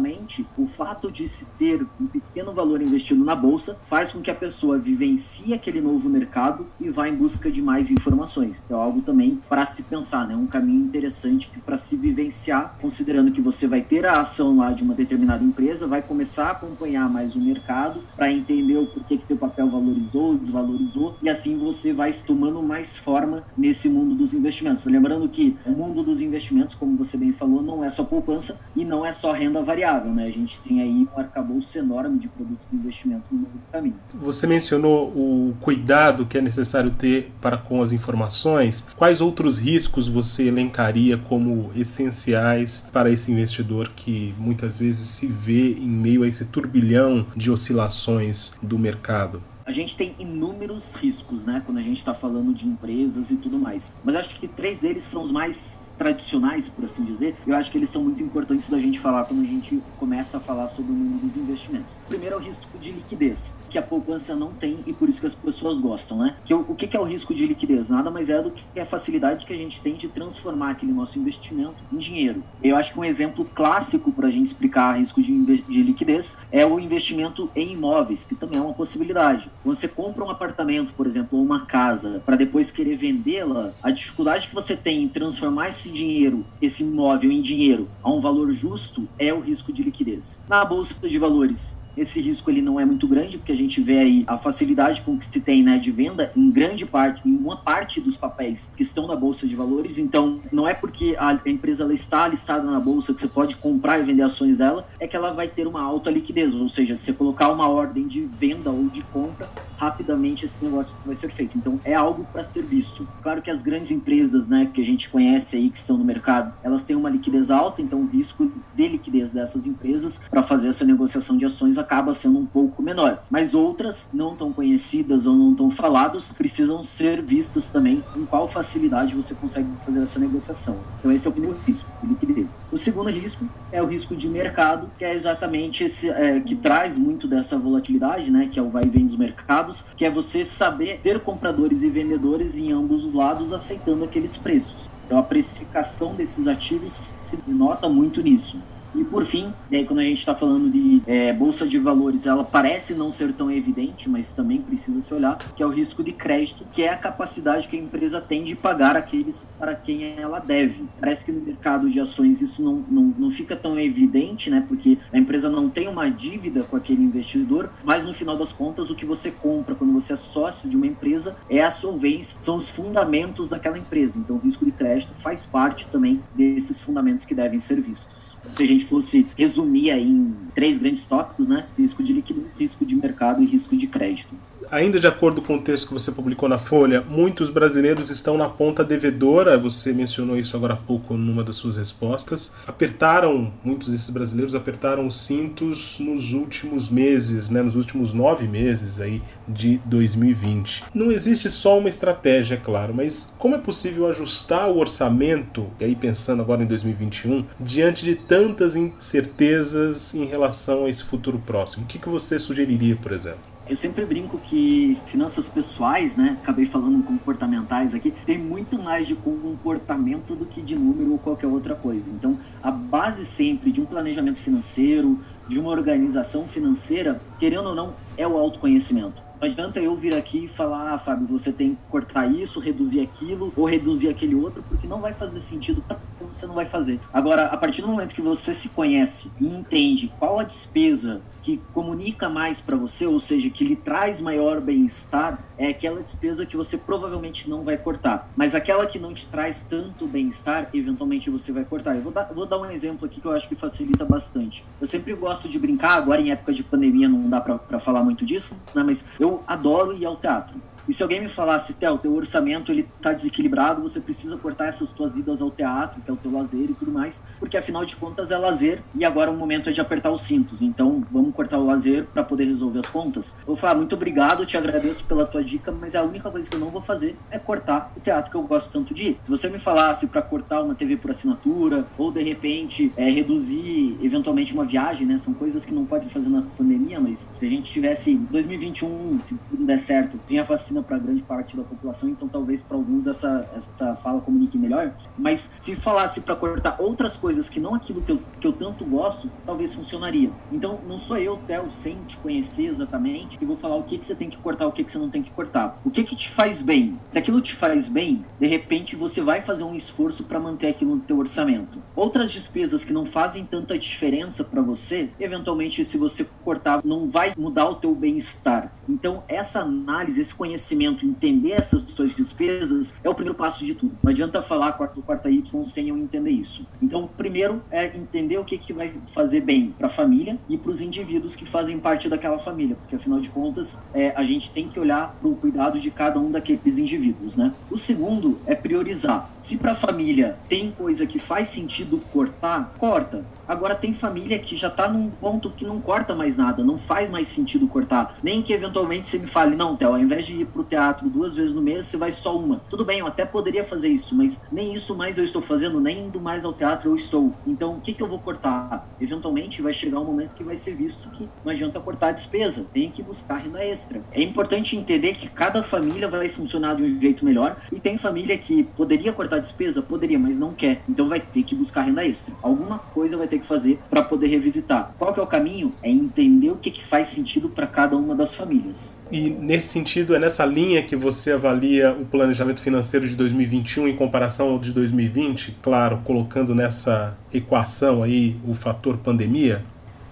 o 0.58 0.68
fato 0.68 1.12
de 1.12 1.28
se 1.28 1.46
ter 1.58 1.86
um 2.00 2.08
pequeno 2.08 2.54
valor 2.54 2.82
investido 2.82 3.24
na 3.24 3.36
bolsa 3.36 3.80
faz 3.86 4.12
com 4.12 4.22
que 4.22 4.32
a 4.32 4.36
pessoa 4.36 4.78
vivencie 4.78 5.54
aquele 5.54 5.82
novo 5.82 6.10
mercado 6.10 6.68
e 6.80 6.90
vá 6.90 7.08
em 7.08 7.16
busca 7.16 7.52
de 7.52 7.62
mais 7.62 7.92
informações. 7.92 8.62
Então, 8.64 8.80
é 8.80 8.84
algo 8.84 9.02
também 9.02 9.42
para 9.50 9.66
se 9.66 9.84
pensar, 9.84 10.28
né? 10.28 10.36
Um 10.36 10.48
caminho 10.48 10.84
interessante 10.84 11.52
para 11.66 11.78
se 11.78 11.96
vivenciar 11.96 12.78
considerando 12.82 13.32
que 13.32 13.42
você 13.42 13.68
vai 13.68 13.82
ter 13.82 14.06
a 14.06 14.20
ação 14.20 14.58
lá 14.58 14.72
de 14.72 14.84
uma 14.84 14.94
determinada 14.94 15.44
empresa, 15.44 15.88
vai 15.88 16.02
começar 16.02 16.48
a 16.48 16.52
acompanhar 16.52 17.10
mais 17.10 17.36
o 17.36 17.42
mercado 17.42 18.02
para 18.16 18.32
entender 18.32 18.78
o 18.78 18.88
porquê 18.88 19.18
que 19.18 19.26
teu 19.26 19.38
papel 19.38 19.70
valorizou, 19.70 20.38
desvalorizou, 20.38 21.16
e 21.22 21.30
assim 21.30 21.58
você 21.58 21.94
vai 21.94 22.14
tomando 22.14 22.62
mais 22.62 22.98
forma 22.98 23.44
nesse 23.58 23.90
mundo 23.90 24.16
dos 24.16 24.34
investimentos. 24.34 24.86
Lembrando 24.86 25.28
que 25.30 25.58
o 25.66 25.72
mundo 25.72 26.04
dos 26.04 26.22
investimentos, 26.22 26.76
como 26.76 26.98
você 26.98 27.18
bem 27.18 27.32
falou, 27.32 27.62
não 27.62 27.84
é 27.84 27.90
só 27.90 28.04
poupança 28.04 28.60
e 28.76 28.84
não 28.84 29.06
é 29.06 29.12
só 29.12 29.32
renda 29.32 29.62
variável, 29.62 29.77
né? 30.14 30.26
A 30.26 30.30
gente 30.32 30.60
tem 30.62 30.82
aí 30.82 31.08
um 31.16 31.20
arcabouço 31.20 31.78
enorme 31.78 32.18
de 32.18 32.28
produtos 32.28 32.70
de 32.70 32.76
investimento 32.76 33.26
no 33.32 33.40
meio 33.40 33.52
do 33.54 33.72
caminho. 33.72 33.96
Você 34.16 34.48
mencionou 34.48 35.08
o 35.10 35.56
cuidado 35.60 36.26
que 36.26 36.38
é 36.38 36.42
necessário 36.42 36.92
ter 36.92 37.32
para 37.40 37.58
com 37.58 37.82
as 37.82 37.92
informações. 37.92 38.88
Quais 38.96 39.22
outros 39.22 39.60
riscos 39.60 40.10
você 40.10 40.48
elencaria 40.48 41.18
como 41.18 41.72
essenciais 41.76 42.88
para 42.92 43.10
esse 43.10 43.32
investidor 43.32 43.92
que 43.96 44.34
muitas 44.38 44.80
vezes 44.80 45.08
se 45.08 45.28
vê 45.28 45.74
em 45.74 45.88
meio 45.88 46.24
a 46.24 46.28
esse 46.28 46.46
turbilhão 46.46 47.26
de 47.36 47.52
oscilações 47.52 48.54
do 48.62 48.78
mercado? 48.80 49.42
A 49.68 49.72
gente 49.72 49.98
tem 49.98 50.16
inúmeros 50.18 50.96
riscos, 50.96 51.46
né, 51.46 51.62
quando 51.66 51.78
a 51.78 51.82
gente 51.82 51.98
está 51.98 52.14
falando 52.14 52.54
de 52.54 52.66
empresas 52.66 53.32
e 53.32 53.36
tudo 53.36 53.60
mais. 53.60 53.92
Mas 54.02 54.16
acho 54.16 54.40
que 54.40 54.48
três 54.48 54.80
deles 54.80 55.04
são 55.04 55.22
os 55.22 55.30
mais 55.30 55.94
tradicionais, 55.98 56.70
por 56.70 56.86
assim 56.86 57.04
dizer. 57.04 57.36
Eu 57.46 57.54
acho 57.54 57.70
que 57.70 57.78
eles 57.78 57.90
são 57.90 58.02
muito 58.02 58.24
importantes 58.24 58.70
da 58.70 58.80
gente 58.80 58.98
falar 58.98 59.26
quando 59.26 59.42
a 59.42 59.46
gente 59.46 59.84
começa 59.98 60.38
a 60.38 60.40
falar 60.40 60.70
sobre 60.70 60.94
o 60.94 60.96
mundo 60.96 61.22
dos 61.22 61.36
investimentos. 61.36 62.00
Primeiro 62.08 62.36
é 62.36 62.38
o 62.38 62.42
risco 62.42 62.78
de 62.78 62.94
liquidez, 62.94 63.60
que 63.70 63.78
a 63.78 63.82
poupança 63.82 64.38
não 64.38 64.54
tem 64.54 64.80
e 64.88 64.94
por 64.94 65.10
isso 65.10 65.20
que 65.20 65.28
as 65.28 65.36
pessoas 65.36 65.82
gostam, 65.82 66.20
né? 66.20 66.38
Que 66.46 66.54
o, 66.54 66.64
que 66.74 66.96
é 66.96 67.00
o 67.00 67.04
risco 67.04 67.36
de 67.36 67.46
liquidez? 67.46 67.90
Nada 67.90 68.10
mais 68.10 68.30
é 68.30 68.42
do 68.42 68.52
que 68.52 68.80
a 68.80 68.86
facilidade 68.86 69.46
que 69.46 69.52
a 69.52 69.58
gente 69.58 69.82
tem 69.82 69.96
de 69.96 70.08
transformar 70.08 70.72
aquele 70.72 70.94
nosso 70.94 71.20
investimento 71.20 71.84
em 71.92 71.98
dinheiro. 71.98 72.42
Eu 72.64 72.78
acho 72.78 72.94
que 72.94 73.00
um 73.00 73.04
exemplo 73.04 73.44
clássico 73.44 74.14
para 74.14 74.28
a 74.28 74.32
gente 74.32 74.48
explicar 74.48 74.98
risco 74.98 75.22
de, 75.22 75.62
de 75.62 75.84
liquidez 75.84 76.38
é 76.54 76.66
o 76.66 76.80
investimento 76.80 77.52
em 77.54 77.74
imóveis, 77.74 78.24
que 78.24 78.34
também 78.34 78.60
é 78.60 78.62
uma 78.62 78.74
possibilidade. 78.74 79.52
Quando 79.68 79.76
você 79.76 79.90
compra 79.90 80.24
um 80.24 80.30
apartamento, 80.30 80.94
por 80.94 81.06
exemplo, 81.06 81.38
ou 81.38 81.44
uma 81.44 81.66
casa, 81.66 82.24
para 82.26 82.38
depois 82.38 82.72
querer 82.72 82.96
vendê-la, 82.96 83.74
a 83.84 83.92
dificuldade 83.92 84.48
que 84.48 84.56
você 84.56 84.78
tem 84.78 85.04
em 85.04 85.10
transformar 85.10 85.68
esse 85.68 85.90
dinheiro, 85.90 86.46
esse 86.62 86.84
imóvel 86.84 87.30
em 87.34 87.42
dinheiro, 87.42 87.90
a 88.02 88.10
um 88.10 88.22
valor 88.22 88.50
justo, 88.52 89.10
é 89.20 89.34
o 89.34 89.42
risco 89.42 89.74
de 89.74 89.84
liquidez. 89.84 90.42
Na 90.48 90.64
bolsa 90.64 90.96
de 91.06 91.20
valores, 91.20 91.76
esse 91.98 92.22
risco 92.22 92.50
ele 92.50 92.62
não 92.62 92.80
é 92.80 92.86
muito 92.86 93.08
grande, 93.08 93.38
porque 93.38 93.52
a 93.52 93.56
gente 93.56 93.82
vê 93.82 94.00
aí 94.00 94.24
a 94.28 94.38
facilidade 94.38 95.02
com 95.02 95.18
que 95.18 95.26
se 95.26 95.42
tem 95.42 95.64
né, 95.64 95.78
de 95.78 95.92
venda 95.92 96.32
em 96.36 96.50
grande 96.52 96.86
parte, 96.86 97.22
em 97.28 97.36
uma 97.36 97.58
parte 97.58 98.00
dos 98.00 98.16
papéis 98.16 98.72
que 98.76 98.84
estão 98.84 99.08
na 99.08 99.16
Bolsa 99.16 99.48
de 99.48 99.56
Valores. 99.56 99.98
Então, 99.98 100.40
não 100.52 100.68
é 100.68 100.74
porque 100.74 101.16
a 101.18 101.34
empresa 101.46 101.84
ela 101.84 101.94
está 101.94 102.28
listada 102.28 102.64
na 102.64 102.80
Bolsa 102.80 103.14
que 103.14 103.22
você 103.22 103.28
pode 103.28 103.56
comprar 103.58 104.00
e 104.00 104.04
vender 104.04 104.22
ações 104.22 104.58
dela, 104.58 104.88
é 105.00 105.08
que 105.08 105.16
ela 105.16 105.32
vai 105.32 105.48
ter 105.48 105.68
uma 105.68 105.82
alta 105.82 106.10
liquidez. 106.10 106.54
Ou 106.54 106.70
seja, 106.70 106.96
se 106.96 107.06
você 107.06 107.14
colocar 107.14 107.50
uma 107.50 107.68
ordem 107.68 108.08
de 108.08 108.22
venda 108.26 108.70
ou 108.70 108.88
de 108.90 109.02
compra, 109.04 109.50
rapidamente 109.78 110.46
esse 110.46 110.64
negócio 110.64 110.98
vai 111.06 111.16
ser 111.16 111.30
feito. 111.30 111.58
Então, 111.58 111.80
é 111.84 111.94
algo 111.94 112.26
para 112.32 112.44
ser 112.44 112.64
visto. 112.64 113.08
Claro 113.22 113.42
que 113.42 113.50
as 113.50 113.64
grandes 113.64 113.92
empresas 113.92 114.48
né, 114.48 114.70
que 114.74 114.82
a 114.82 114.86
gente 114.86 115.10
conhece 115.10 115.56
aí, 115.56 115.70
que 115.70 115.78
estão 115.78 115.98
no 115.98 116.04
mercado, 116.04 116.54
elas 116.64 116.84
têm 116.84 116.96
uma 116.96 117.10
liquidez 117.10 117.52
alta, 117.52 117.82
então 117.82 118.02
o 118.02 118.08
risco 118.08 118.52
de 118.76 118.88
liquidez 118.88 119.32
dessas 119.32 119.66
empresas 119.66 120.22
para 120.30 120.44
fazer 120.44 120.70
essa 120.70 120.86
negociação 120.86 121.38
de 121.38 121.46
ações 121.46 121.78
acaba 121.88 122.14
sendo 122.14 122.38
um 122.38 122.46
pouco 122.46 122.84
menor. 122.84 123.24
Mas 123.30 123.56
outras, 123.56 124.10
não 124.14 124.36
tão 124.36 124.52
conhecidas 124.52 125.26
ou 125.26 125.36
não 125.36 125.56
tão 125.56 125.72
faladas, 125.72 126.34
precisam 126.34 126.84
ser 126.84 127.22
vistas 127.22 127.70
também 127.70 128.04
com 128.14 128.26
qual 128.26 128.48
facilidade 128.48 129.16
você 129.16 129.34
consegue 129.34 129.70
fazer 129.86 130.04
essa 130.04 130.20
negociação. 130.20 130.80
Então 131.00 131.12
esse 131.12 131.26
é 131.26 131.30
o 131.30 131.34
primeiro 131.34 131.58
risco, 131.66 131.90
de 132.04 132.10
liquidez. 132.10 132.66
O 132.70 132.78
segundo 132.78 133.10
risco 133.10 133.48
é 133.72 133.82
o 133.82 133.86
risco 133.86 134.16
de 134.16 134.28
mercado, 134.28 134.92
que 134.98 135.06
é 135.06 135.14
exatamente 135.14 135.86
esse 135.86 136.10
é, 136.10 136.40
que 136.42 136.56
traz 136.56 136.98
muito 136.98 137.28
dessa 137.28 137.58
volatilidade, 137.58 138.30
né, 138.30 138.50
que 138.52 138.60
é 138.60 138.62
o 138.62 138.70
vai 138.70 138.84
e 138.84 138.90
vem 138.90 139.06
dos 139.06 139.16
mercados, 139.16 139.86
que 139.96 140.04
é 140.04 140.12
você 140.12 140.44
saber 140.44 141.00
ter 141.02 141.22
compradores 141.22 141.84
e 141.84 141.90
vendedores 141.90 142.58
em 142.58 142.72
ambos 142.72 143.06
os 143.06 143.14
lados 143.14 143.54
aceitando 143.54 144.04
aqueles 144.04 144.36
preços. 144.36 144.90
Então 145.06 145.18
a 145.18 145.24
precificação 145.24 146.14
desses 146.16 146.48
ativos 146.50 147.16
se 147.18 147.40
nota 147.48 147.88
muito 147.88 148.22
nisso. 148.22 148.62
E 148.98 149.04
por 149.04 149.24
fim, 149.24 149.54
aí 149.72 149.86
quando 149.86 150.00
a 150.00 150.04
gente 150.04 150.18
está 150.18 150.34
falando 150.34 150.72
de 150.72 151.04
é, 151.06 151.32
bolsa 151.32 151.68
de 151.68 151.78
valores, 151.78 152.26
ela 152.26 152.44
parece 152.44 152.96
não 152.96 153.12
ser 153.12 153.32
tão 153.32 153.52
evidente, 153.52 154.10
mas 154.10 154.32
também 154.32 154.60
precisa 154.60 155.02
se 155.04 155.14
olhar, 155.14 155.38
que 155.56 155.62
é 155.62 155.66
o 155.66 155.70
risco 155.70 156.04
de 156.04 156.12
crédito, 156.12 156.66
que 156.72 156.82
é 156.82 156.90
a 156.90 156.98
capacidade 156.98 157.68
que 157.68 157.78
a 157.78 157.80
empresa 157.80 158.20
tem 158.20 158.44
de 158.44 158.56
pagar 158.56 158.98
aqueles 158.98 159.48
para 159.60 159.76
quem 159.76 160.20
ela 160.20 160.40
deve. 160.40 160.86
Parece 161.00 161.26
que 161.26 161.32
no 161.32 161.42
mercado 161.42 161.88
de 161.90 162.00
ações 162.00 162.42
isso 162.42 162.64
não, 162.64 162.84
não, 162.90 163.14
não 163.18 163.30
fica 163.30 163.56
tão 163.56 163.80
evidente, 163.80 164.50
né? 164.50 164.66
Porque 164.68 164.98
a 165.14 165.18
empresa 165.18 165.48
não 165.48 165.70
tem 165.70 165.88
uma 165.88 166.10
dívida 166.10 166.64
com 166.64 166.76
aquele 166.76 167.04
investidor, 167.04 167.70
mas 167.84 168.04
no 168.04 168.16
final 168.16 168.36
das 168.36 168.52
contas, 168.52 168.90
o 168.90 168.96
que 168.96 169.06
você 169.06 169.30
compra 169.30 169.76
quando 169.76 169.94
você 169.94 170.14
é 170.14 170.16
sócio 170.16 170.68
de 170.68 170.76
uma 170.76 170.88
empresa 170.88 171.38
é 171.50 171.62
a 171.62 171.70
solvência, 171.70 172.42
são 172.42 172.56
os 172.56 172.70
fundamentos 172.70 173.50
daquela 173.50 173.78
empresa. 173.78 174.18
Então, 174.18 174.38
o 174.38 174.40
risco 174.40 174.66
de 174.66 174.72
crédito 174.72 175.14
faz 175.14 175.46
parte 175.46 175.88
também 175.88 176.24
desses 176.36 176.82
fundamentos 176.82 177.26
que 177.26 177.36
devem 177.36 177.60
ser 177.60 177.80
vistos. 177.80 178.37
Se 178.52 178.64
a 178.64 178.66
gente 178.66 178.86
fosse 178.86 179.28
resumir 179.38 179.92
aí 179.92 180.08
em 180.08 180.36
três 180.54 180.78
grandes 180.78 181.06
tópicos, 181.06 181.48
né? 181.48 181.68
Risco 181.78 182.04
de 182.04 182.14
liquidez, 182.14 182.48
risco 182.58 182.86
de 182.86 182.96
mercado 182.96 183.44
e 183.44 183.46
risco 183.46 183.76
de 183.76 183.88
crédito 183.88 184.36
ainda 184.72 185.00
de 185.00 185.08
acordo 185.08 185.42
com 185.42 185.56
o 185.56 185.62
texto 185.62 185.88
que 185.88 185.94
você 185.94 186.12
publicou 186.12 186.48
na 186.48 186.58
Folha, 186.58 187.02
muitos 187.02 187.50
brasileiros 187.50 188.10
estão 188.10 188.38
na 188.38 188.50
ponta 188.50 188.84
devedora, 188.84 189.58
você 189.58 189.94
mencionou 189.94 190.38
isso 190.38 190.56
agora 190.56 190.74
há 190.74 190.78
pouco 190.78 191.16
numa 191.16 191.44
das 191.44 191.58
suas 191.58 191.78
respostas. 191.78 192.52
Apertaram, 192.66 193.52
muitos 193.64 193.90
desses 193.90 194.10
brasileiros 194.10 194.56
apertaram 194.56 195.08
os 195.08 195.22
cintos 195.22 196.00
nos 196.00 196.34
últimos 196.34 196.90
meses, 196.90 197.50
né, 197.50 197.62
nos 197.62 197.76
últimos 197.76 198.14
nove 198.14 198.48
meses 198.48 199.00
aí 199.00 199.22
de 199.48 199.80
2020. 199.86 200.86
Não 200.94 201.12
existe 201.12 201.50
só 201.50 201.78
uma 201.78 201.90
estratégia, 201.90 202.56
é 202.56 202.58
claro, 202.58 202.94
mas 202.94 203.34
como 203.38 203.56
é 203.56 203.60
possível 203.60 204.08
ajustar 204.08 204.70
o 204.70 204.78
orçamento, 204.78 205.68
e 205.80 205.86
aí 205.86 205.96
pensando 205.96 206.42
agora 206.42 206.64
em 206.64 206.68
2021, 206.68 207.46
diante 207.60 208.04
de 208.04 208.16
tantas 208.16 208.76
incertezas 208.76 210.14
em 210.14 210.26
relação 210.26 210.86
a 210.86 210.90
esse 210.90 211.04
futuro 211.04 211.40
próximo? 211.40 211.84
O 211.84 211.88
que, 211.88 212.00
que 212.00 212.10
você 212.10 212.40
sugeriria, 212.40 212.96
por 212.96 213.12
exemplo? 213.12 213.57
Eu 213.70 213.76
sempre 213.76 214.06
brinco 214.06 214.38
que 214.40 214.98
finanças 215.06 215.50
pessoais, 215.50 216.16
né? 216.16 216.38
Acabei 216.42 216.66
falando 216.66 217.04
comportamentais 217.04 217.94
aqui, 217.94 218.12
tem 218.26 218.38
muito 218.38 218.82
mais 218.82 219.06
de 219.06 219.14
comportamento 219.14 220.36
do 220.36 220.46
que 220.46 220.62
de 220.62 220.76
número 220.76 221.12
ou 221.12 221.18
qualquer 221.18 221.48
outra 221.48 221.76
coisa. 221.76 222.10
Então, 222.10 222.40
a 222.64 222.72
base 222.72 223.26
sempre 223.26 223.70
de 223.70 223.82
um 223.82 223.86
planejamento 223.86 224.40
financeiro, 224.40 225.20
de 225.50 225.60
uma 225.60 225.70
organização 225.70 226.48
financeira, 226.48 227.22
querendo 227.38 227.68
ou 227.68 227.76
não, 227.76 227.94
é 228.18 228.26
o 228.26 228.38
autoconhecimento. 228.38 229.22
Não 229.40 229.48
adianta 229.48 229.80
eu 229.80 229.96
vir 229.96 230.16
aqui 230.16 230.46
e 230.46 230.48
falar, 230.48 230.94
ah, 230.94 230.98
Fábio, 230.98 231.28
você 231.28 231.52
tem 231.52 231.76
que 231.76 231.82
cortar 231.90 232.26
isso, 232.26 232.60
reduzir 232.60 233.02
aquilo 233.02 233.54
ou 233.56 233.66
reduzir 233.66 234.10
aquele 234.10 234.34
outro, 234.34 234.64
porque 234.68 234.88
não 234.88 235.00
vai 235.02 235.14
fazer 235.14 235.40
sentido 235.40 235.82
para 235.82 236.00
você 236.28 236.46
não 236.46 236.56
vai 236.56 236.66
fazer. 236.66 237.00
Agora, 237.12 237.46
a 237.46 237.58
partir 237.58 237.82
do 237.82 237.88
momento 237.88 238.16
que 238.16 238.22
você 238.22 238.54
se 238.54 238.70
conhece 238.70 239.32
e 239.40 239.48
entende 239.48 240.14
qual 240.20 240.40
a 240.40 240.44
despesa 240.44 241.22
que 241.42 241.62
comunica 241.74 242.28
mais 242.28 242.60
para 242.60 242.76
você, 242.76 243.06
ou 243.06 243.20
seja, 243.20 243.50
que 243.50 243.64
lhe 243.64 243.76
traz 243.76 244.20
maior 244.20 244.60
bem-estar, 244.60 245.42
é 245.58 245.70
aquela 245.70 246.02
despesa 246.02 246.46
que 246.46 246.58
você 246.58 246.78
provavelmente 246.78 247.50
não 247.50 247.64
vai 247.64 247.78
cortar. 247.78 248.30
Mas 248.36 248.54
aquela 248.54 248.86
que 248.86 249.00
não 249.00 249.14
te 249.14 249.26
traz 249.28 249.64
tanto 249.64 250.06
bem-estar, 250.06 250.70
eventualmente 250.74 251.30
você 251.30 251.54
vai 251.54 251.64
cortar. 251.64 251.96
Eu 251.96 252.02
vou 252.02 252.12
dar, 252.12 252.26
vou 252.34 252.46
dar 252.46 252.58
um 252.58 252.70
exemplo 252.70 253.06
aqui 253.06 253.22
que 253.22 253.28
eu 253.28 253.32
acho 253.32 253.48
que 253.48 253.56
facilita 253.56 254.04
bastante. 254.04 254.66
Eu 254.82 254.88
sempre 254.88 255.14
gosto 255.16 255.48
de 255.48 255.58
brincar, 255.58 255.98
agora 255.98 256.20
em 256.20 256.32
época 256.32 256.52
de 256.52 256.64
pandemia 256.64 257.08
não 257.08 257.30
dá 257.30 257.40
para 257.40 257.80
falar 257.80 258.04
muito 258.04 258.26
disso, 258.26 258.62
né? 258.76 258.84
mas 258.84 259.12
eu 259.20 259.42
adoro 259.48 259.94
ir 259.94 260.06
ao 260.06 260.18
teatro. 260.18 260.62
E 260.88 260.94
se 260.94 261.04
alguém 261.04 261.22
me 261.22 261.28
falasse, 261.28 261.76
Theo, 261.76 261.98
teu 261.98 262.14
orçamento 262.16 262.72
ele 262.72 262.88
tá 263.02 263.12
desequilibrado, 263.12 263.82
você 263.82 264.00
precisa 264.00 264.38
cortar 264.38 264.68
essas 264.68 264.92
tuas 264.92 265.18
idas 265.18 265.42
ao 265.42 265.52
teatro, 265.52 266.02
que 266.02 266.10
é 266.10 266.14
o 266.14 266.18
teu 266.18 266.32
lazer 266.32 266.70
e 266.70 266.74
tudo 266.74 266.92
mais, 266.92 267.24
porque 267.40 267.58
afinal 267.58 267.84
de 267.84 267.96
contas 267.96 268.32
é 268.32 268.38
lazer 268.38 268.82
e 268.96 269.04
agora 269.04 269.30
o 269.30 269.36
momento 269.36 269.70
é 269.70 269.74
de 269.74 269.82
apertar 269.82 270.12
os 270.12 270.22
cintos. 270.22 270.62
Então, 270.62 271.06
vamos 271.12 271.34
cortar 271.36 271.58
o 271.58 271.66
lazer 271.66 272.06
para 272.06 272.24
poder 272.24 272.46
resolver 272.46 272.80
as 272.80 272.90
contas. 272.90 273.36
Eu 273.42 273.48
vou 273.48 273.56
falar, 273.56 273.76
muito 273.76 273.96
obrigado, 273.96 274.46
te 274.46 274.58
agradeço 274.58 275.06
pela 275.06 275.26
tua 275.26 275.44
dica, 275.44 275.72
mas 275.72 275.96
a 275.96 276.04
única 276.04 276.32
coisa 276.32 276.50
que 276.50 276.56
eu 276.56 276.60
não 276.60 276.70
vou 276.70 276.82
fazer 276.82 277.18
é 277.30 277.38
cortar 277.38 277.92
o 277.96 278.00
teatro 278.00 278.32
que 278.32 278.38
eu 278.38 278.44
gosto 278.44 278.72
tanto 278.72 278.94
de 278.94 279.10
ir. 279.10 279.20
Se 279.22 279.30
você 279.30 279.50
me 279.50 279.60
falasse 279.60 280.08
para 280.08 280.22
cortar 280.22 280.62
uma 280.62 280.74
TV 280.74 280.96
por 280.96 281.12
assinatura 281.12 281.86
ou 281.98 282.12
de 282.12 282.24
repente 282.24 282.94
é, 282.96 283.10
reduzir 283.10 283.98
eventualmente 284.02 284.54
uma 284.54 284.66
viagem, 284.66 285.06
né? 285.06 285.18
São 285.18 285.34
coisas 285.34 285.66
que 285.66 285.74
não 285.74 285.86
pode 285.86 286.08
fazer 286.10 286.30
na 286.30 286.42
pandemia, 286.42 287.00
mas 287.00 287.34
se 287.36 287.46
a 287.46 287.50
gente 287.50 287.72
tivesse 287.72 288.16
2021, 288.16 289.20
se 289.20 289.38
tudo 289.50 289.66
der 289.66 289.78
certo, 289.78 290.20
vinha 290.28 290.44
vacina 290.44 290.77
para 290.84 290.98
grande 290.98 291.24
parte 291.24 291.56
da 291.56 291.64
população, 291.64 292.10
então 292.10 292.28
talvez 292.28 292.62
para 292.62 292.78
alguns 292.78 293.08
essa, 293.08 293.50
essa 293.54 293.96
fala 293.96 294.22
comunique 294.22 294.58
melhor. 294.58 294.94
Mas 295.18 295.56
se 295.60 295.76
falasse 295.76 296.22
para 296.22 296.36
cortar 296.36 296.78
outras 296.80 297.18
coisas 297.18 297.50
que 297.50 297.60
não 297.60 297.74
aquilo 297.74 298.02
que 298.02 298.12
eu, 298.12 298.22
que 298.40 298.48
eu 298.48 298.54
tanto 298.54 298.86
gosto, 298.86 299.32
talvez 299.46 299.74
funcionaria. 299.74 300.32
Então 300.52 300.80
não 300.88 300.98
sou 300.98 301.18
eu, 301.18 301.38
Theo, 301.38 301.72
sem 301.72 301.96
te 302.04 302.18
conhecer 302.18 302.68
exatamente, 302.68 303.38
que 303.38 303.46
vou 303.46 303.58
falar 303.58 303.76
o 303.76 303.84
que, 303.84 303.98
que 303.98 304.06
você 304.06 304.16
tem 304.16 304.30
que 304.30 304.38
cortar, 304.38 304.68
o 304.68 304.72
que, 304.72 304.84
que 304.84 304.92
você 304.92 304.98
não 304.98 305.10
tem 305.10 305.22
que 305.22 305.32
cortar. 305.32 305.80
O 305.84 305.92
que, 305.92 306.04
que 306.04 306.16
te 306.16 306.30
faz 306.30 306.62
bem? 306.62 307.00
Se 307.12 307.20
aquilo 307.20 307.42
te 307.42 307.54
faz 307.54 307.88
bem, 307.88 308.26
de 308.40 308.48
repente 308.48 308.96
você 308.96 309.22
vai 309.22 309.42
fazer 309.42 309.64
um 309.64 309.76
esforço 309.76 310.24
para 310.26 310.40
manter 310.40 310.68
aquilo 310.68 310.96
no 310.96 311.02
teu 311.02 311.18
orçamento. 311.18 311.82
Outras 311.96 312.32
despesas 312.32 312.84
que 312.84 312.94
não 312.94 313.06
fazem 313.06 313.46
tanta 313.46 313.78
diferença 313.78 314.44
para 314.44 314.62
você, 314.62 315.10
eventualmente 315.20 315.84
se 315.84 315.98
você 315.98 316.28
cortar, 316.44 316.82
não 316.84 317.10
vai 317.10 317.34
mudar 317.38 317.70
o 317.70 317.76
teu 317.76 317.94
bem-estar. 317.96 318.72
Então 318.88 319.24
essa 319.28 319.62
análise, 319.62 320.22
esse 320.22 320.34
conhecimento 320.34 321.06
entender 321.06 321.52
essas 321.52 321.84
suas 321.84 322.16
despesas, 322.16 323.00
é 323.04 323.10
o 323.10 323.16
primeiro 323.16 323.38
passo 323.38 323.66
de 323.66 323.76
tudo. 323.76 323.98
Não 324.04 324.12
adianta 324.12 324.42
falar 324.42 324.74
quarto, 324.74 325.02
quarta 325.02 325.30
Y 325.30 325.66
sem 325.66 325.90
eu 325.90 325.98
entender 325.98 326.32
isso. 326.32 326.66
Então, 326.82 327.10
primeiro 327.18 327.62
é 327.70 327.98
entender 327.98 328.38
o 328.38 328.46
que, 328.46 328.58
que 328.58 328.74
vai 328.74 328.94
fazer 329.08 329.42
bem 329.42 329.74
para 329.78 329.88
a 329.88 329.90
família 329.90 330.40
e 330.48 330.58
para 330.58 330.72
os 330.72 330.82
indivíduos 330.82 331.36
que 331.36 331.46
fazem 331.46 331.80
parte 331.80 332.10
daquela 332.10 332.40
família, 332.40 332.76
porque 332.76 332.96
afinal 332.96 333.20
de 333.20 333.30
contas, 333.30 333.80
é, 333.94 334.14
a 334.16 334.24
gente 334.24 334.52
tem 334.52 334.68
que 334.68 334.80
olhar 334.80 335.16
para 335.20 335.30
o 335.30 335.36
cuidado 335.36 335.80
de 335.80 335.92
cada 335.92 336.20
um 336.20 336.32
daqueles 336.32 336.78
indivíduos, 336.78 337.36
né? 337.36 337.54
O 337.70 337.78
segundo 337.78 338.40
é 338.46 338.56
priorizar. 338.56 339.30
Se 339.40 339.58
para 339.58 339.72
a 339.72 339.76
família 339.76 340.38
tem 340.48 340.72
coisa 340.72 341.06
que 341.06 341.20
faz 341.20 341.50
sentido 341.50 342.02
cortar, 342.12 342.74
corta. 342.78 343.26
Agora 343.48 343.76
tem 343.76 343.94
família 343.94 344.38
que 344.38 344.56
já 344.56 344.70
tá 344.70 344.88
num 344.90 345.10
ponto 345.10 345.52
que 345.52 345.66
não 345.66 345.80
corta 345.80 346.14
mais 346.14 346.38
nada, 346.38 346.64
não 346.64 346.78
faz 346.78 347.10
mais 347.10 347.28
sentido 347.28 347.68
cortar. 347.68 348.18
Nem 348.22 348.42
que 348.42 348.54
eventualmente 348.54 349.08
você 349.08 349.18
me 349.18 349.28
fale, 349.28 349.56
não, 349.56 349.76
Theo, 349.76 349.90
ao 349.90 350.00
invés 350.00 350.26
de 350.26 350.42
ir 350.42 350.46
pro 350.46 350.64
teatro 350.64 351.10
duas 351.10 351.36
vezes 351.36 351.54
no 351.54 351.62
mês, 351.62 351.88
você 351.88 351.98
vai 351.98 352.12
só 352.12 352.38
uma. 352.38 352.62
Tudo 352.70 352.84
bem, 352.84 353.00
eu 353.00 353.08
até 353.08 353.26
poderia 353.26 353.64
fazer 353.64 353.90
isso, 353.90 354.16
mas 354.16 354.44
nem 354.52 354.74
isso 354.74 354.96
mais 354.96 355.18
eu 355.18 355.24
estou 355.24 355.42
fazendo, 355.42 355.80
nem 355.80 356.08
indo 356.08 356.20
mais 356.20 356.44
ao 356.44 356.54
teatro 356.54 356.90
eu 356.90 356.96
estou. 356.96 357.34
Então, 357.46 357.78
o 357.78 357.82
que, 357.82 357.94
que 357.94 358.04
eu 358.04 358.08
vou 358.08 358.20
cortar? 358.20 358.88
Eventualmente 359.00 359.62
vai 359.62 359.74
chegar 359.74 360.00
um 360.00 360.06
momento 360.06 360.36
que 360.36 360.44
vai 360.44 360.56
ser 360.56 360.76
visto 360.76 361.10
que 361.12 361.30
não 361.44 361.52
adianta 361.52 361.80
cortar 361.80 362.10
a 362.10 362.12
despesa, 362.12 362.66
tem 362.74 362.92
que 362.92 363.02
buscar 363.02 363.38
renda 363.38 363.64
extra. 363.64 364.04
É 364.12 364.22
importante 364.22 364.76
entender 364.76 365.14
que 365.14 365.30
cada 365.30 365.64
família 365.64 366.08
vai 366.08 366.28
funcionar 366.30 366.76
de 366.76 366.84
um 366.84 367.02
jeito 367.02 367.24
melhor 367.24 367.58
e 367.72 367.80
tem 367.80 367.98
família 367.98 368.38
que 368.38 368.64
poderia 368.64 369.14
cortar 369.14 369.38
a 369.38 369.40
despesa, 369.40 369.82
poderia, 369.82 370.20
mas 370.20 370.38
não 370.38 370.54
quer. 370.54 370.84
Então 370.88 371.08
vai 371.08 371.20
ter 371.20 371.44
que 371.44 371.56
buscar 371.56 371.82
renda 371.82 372.06
extra. 372.06 372.36
Alguma 372.42 372.80
coisa 372.80 373.18
vai 373.18 373.28
ter 373.28 373.37
ter 373.38 373.40
que 373.40 373.46
fazer 373.46 373.80
para 373.90 374.02
poder 374.02 374.28
revisitar. 374.28 374.94
Qual 374.98 375.14
que 375.14 375.20
é 375.20 375.24
o 375.24 375.28
caminho? 375.28 375.74
É 375.82 375.90
entender 375.90 376.52
o 376.52 376.58
que, 376.58 376.72
que 376.72 376.84
faz 376.84 377.10
sentido 377.10 377.50
para 377.50 377.68
cada 377.68 377.96
uma 377.96 378.16
das 378.16 378.36
famílias. 378.36 378.98
E 379.12 379.30
nesse 379.30 379.70
sentido, 379.70 380.16
é 380.16 380.20
nessa 380.20 380.46
linha 380.46 380.84
que 380.84 380.96
você 380.96 381.32
avalia 381.32 381.92
o 381.94 382.06
planejamento 382.06 382.62
financeiro 382.62 383.08
de 383.08 383.16
2021 383.16 383.88
em 383.88 383.96
comparação 383.96 384.50
ao 384.50 384.60
de 384.60 384.72
2020? 384.72 385.58
Claro, 385.62 386.02
colocando 386.04 386.54
nessa 386.54 387.18
equação 387.34 388.04
aí 388.04 388.36
o 388.48 388.54
fator 388.54 388.98
pandemia? 388.98 389.64